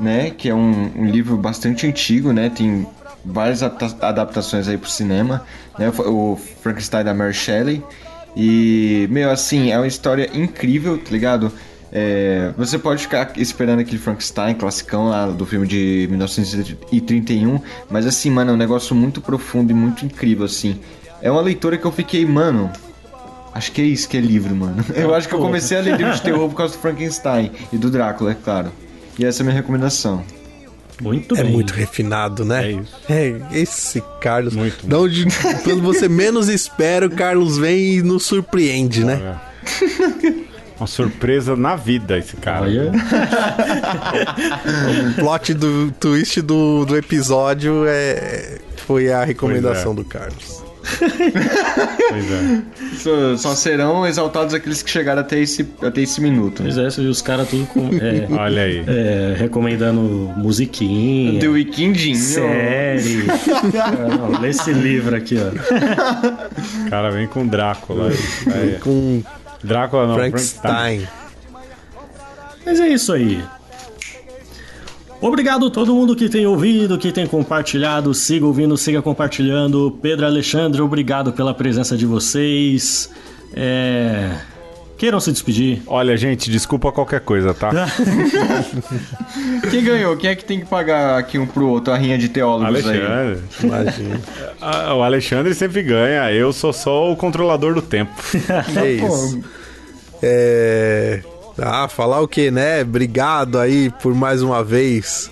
[0.00, 0.30] né?
[0.30, 2.50] Que é um, um livro bastante antigo, né?
[2.50, 2.84] Tem
[3.24, 5.46] várias adapta- adaptações aí pro cinema.
[5.78, 5.90] Né?
[5.90, 7.84] O Frankenstein da Mary Shelley.
[8.36, 11.52] E, meu, assim, é uma história incrível, tá ligado?
[11.96, 18.30] É, você pode ficar esperando aquele Frankenstein classicão lá do filme de 1931, mas assim,
[18.30, 20.80] mano, é um negócio muito profundo e muito incrível, assim.
[21.22, 22.68] É uma leitura que eu fiquei, mano.
[23.54, 24.84] Acho que é isso que é livro, mano.
[24.96, 27.78] Eu acho que eu comecei a ler livro de terror por causa do Frankenstein e
[27.78, 28.72] do Drácula, é claro.
[29.16, 30.24] E essa é a minha recomendação.
[31.00, 31.52] Muito é bem.
[31.52, 32.66] muito refinado, né?
[32.66, 32.96] É isso.
[33.08, 34.54] É, esse Carlos.
[34.54, 34.84] Muito.
[34.84, 35.26] De onde,
[35.62, 39.38] quando você menos espera, o Carlos vem e nos surpreende, né?
[40.78, 42.62] Uma surpresa na vida esse cara.
[42.62, 42.90] Olha,
[45.10, 50.64] O plot do twist do, do episódio é, foi a recomendação Pois do Carlos.
[50.98, 52.62] Pois é.
[52.98, 56.62] Só, só serão exaltados aqueles que chegaram até esse, até esse minuto.
[56.62, 58.84] pois é, os caras tudo com, é, Olha aí.
[58.86, 60.00] é, recomendando
[60.36, 62.16] musiquinha, The Weekendinho.
[62.16, 63.24] série.
[63.80, 66.86] Ah, não, lê esse livro aqui, ó.
[66.86, 68.10] O cara vem com Drácula.
[68.46, 68.78] É.
[68.80, 69.22] Com
[69.64, 71.00] Drácula não, Frankenstein.
[71.00, 71.24] Frankenstein.
[72.64, 73.42] Mas é isso aí.
[75.20, 78.12] Obrigado a todo mundo que tem ouvido, que tem compartilhado.
[78.12, 79.98] Siga ouvindo, siga compartilhando.
[80.02, 83.10] Pedro Alexandre, obrigado pela presença de vocês.
[83.54, 84.38] É...
[85.04, 85.82] Queiram se despedir.
[85.86, 87.70] Olha, gente, desculpa qualquer coisa, tá?
[89.70, 90.16] Quem ganhou?
[90.16, 93.02] Quem é que tem que pagar aqui um pro outro a rinha de teólogos aí?
[93.02, 93.42] Alexandre.
[93.62, 94.20] Imagina.
[94.62, 96.32] Ah, O Alexandre sempre ganha.
[96.32, 98.14] Eu sou só o controlador do tempo.
[98.82, 99.42] É isso.
[100.22, 101.20] É...
[101.58, 102.80] Ah, falar o que, né?
[102.80, 105.30] Obrigado aí por mais uma vez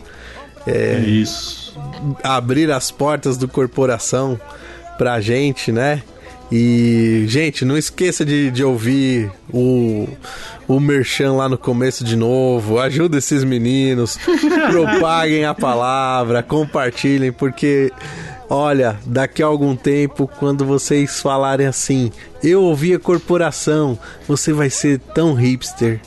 [0.67, 1.75] É isso.
[2.23, 4.39] abrir as portas do corporação
[4.99, 6.03] pra gente, né?
[6.55, 10.07] E, gente, não esqueça de, de ouvir o,
[10.69, 12.79] o Merchan lá no começo de novo.
[12.79, 14.19] Ajuda esses meninos,
[14.71, 17.91] propaguem a palavra, compartilhem, porque,
[18.51, 22.13] olha, daqui a algum tempo, quando vocês falarem assim,
[22.45, 23.99] eu ouvi a corporação,
[24.29, 26.01] você vai ser tão hipster.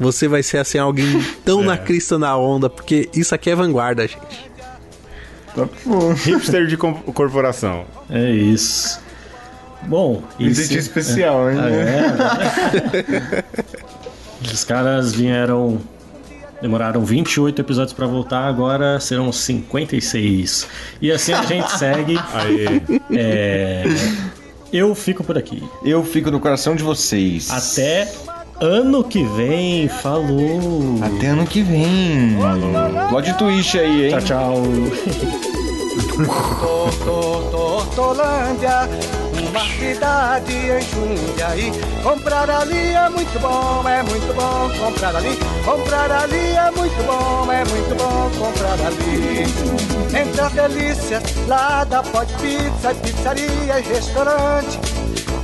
[0.00, 4.04] Você vai ser assim, alguém tão na crista da onda, porque isso aqui é vanguarda,
[4.08, 4.50] gente.
[6.24, 7.84] Hipster de corporação.
[8.10, 9.01] É isso.
[9.86, 10.72] Bom, isso.
[10.76, 11.58] especial, hein?
[11.60, 13.44] É.
[14.52, 15.78] Os caras vieram.
[16.60, 20.68] Demoraram 28 episódios pra voltar, agora serão 56.
[21.00, 22.16] E assim a gente segue.
[22.32, 22.82] Aí.
[23.16, 23.82] É,
[24.72, 25.60] Eu fico por aqui.
[25.84, 27.50] Eu fico no coração de vocês.
[27.50, 28.08] Até
[28.60, 29.88] ano que vem.
[29.88, 31.00] Falou.
[31.02, 32.36] Até ano que vem.
[32.40, 33.08] Falou.
[33.08, 34.18] Plot twist aí, hein?
[34.20, 34.62] Tchau, tchau.
[37.52, 38.88] Hortolândia,
[39.48, 41.72] uma cidade em Jundiaí.
[42.02, 45.38] Comprar ali é muito bom, é muito bom comprar ali.
[45.64, 49.44] Comprar ali é muito bom, é muito bom comprar ali.
[50.18, 54.91] Entre as delícias, lá da Pode Pizza, pizzaria e restaurante.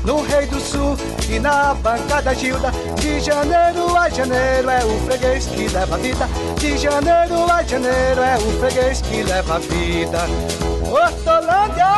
[0.09, 0.97] No Rei do Sul
[1.29, 6.27] e na bancada Gilda De janeiro a janeiro é o freguês que leva a vida.
[6.59, 10.21] De janeiro a janeiro é o freguês que leva a vida.
[10.91, 11.89] Hortolândia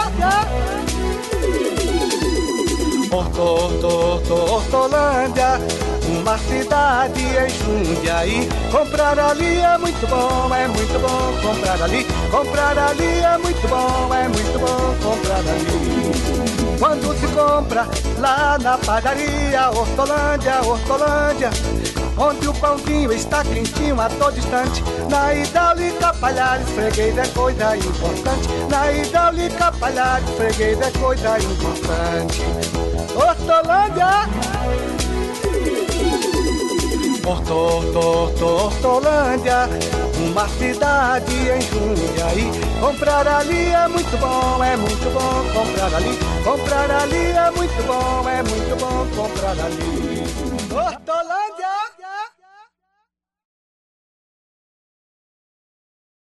[3.12, 5.60] Horto, horto, horto, Hortolândia
[6.08, 8.48] uma cidade em Jundiaí.
[8.72, 12.04] Comprar ali é muito bom, é muito bom comprar ali.
[12.28, 16.49] Comprar ali é muito bom, é muito bom comprar ali
[16.80, 17.86] Quando se compra
[18.18, 21.50] lá na padaria Hortolândia, Hortolândia
[22.16, 24.82] Onde o pãozinho está quentinho a todo instante.
[25.10, 28.48] Na hidráulica Palhares, freguês é coisa importante.
[28.70, 32.42] Na hidráulica Palhares, freguês é coisa importante.
[33.14, 34.28] Hortolândia!
[37.26, 39.68] Horto, horto, horto, Hortolândia,
[40.28, 42.50] uma cidade em Jundiaí.
[42.80, 46.18] Comprar ali é muito bom, é muito bom comprar ali.
[46.44, 51.39] Comprar ali é muito bom, é muito bom comprar ali.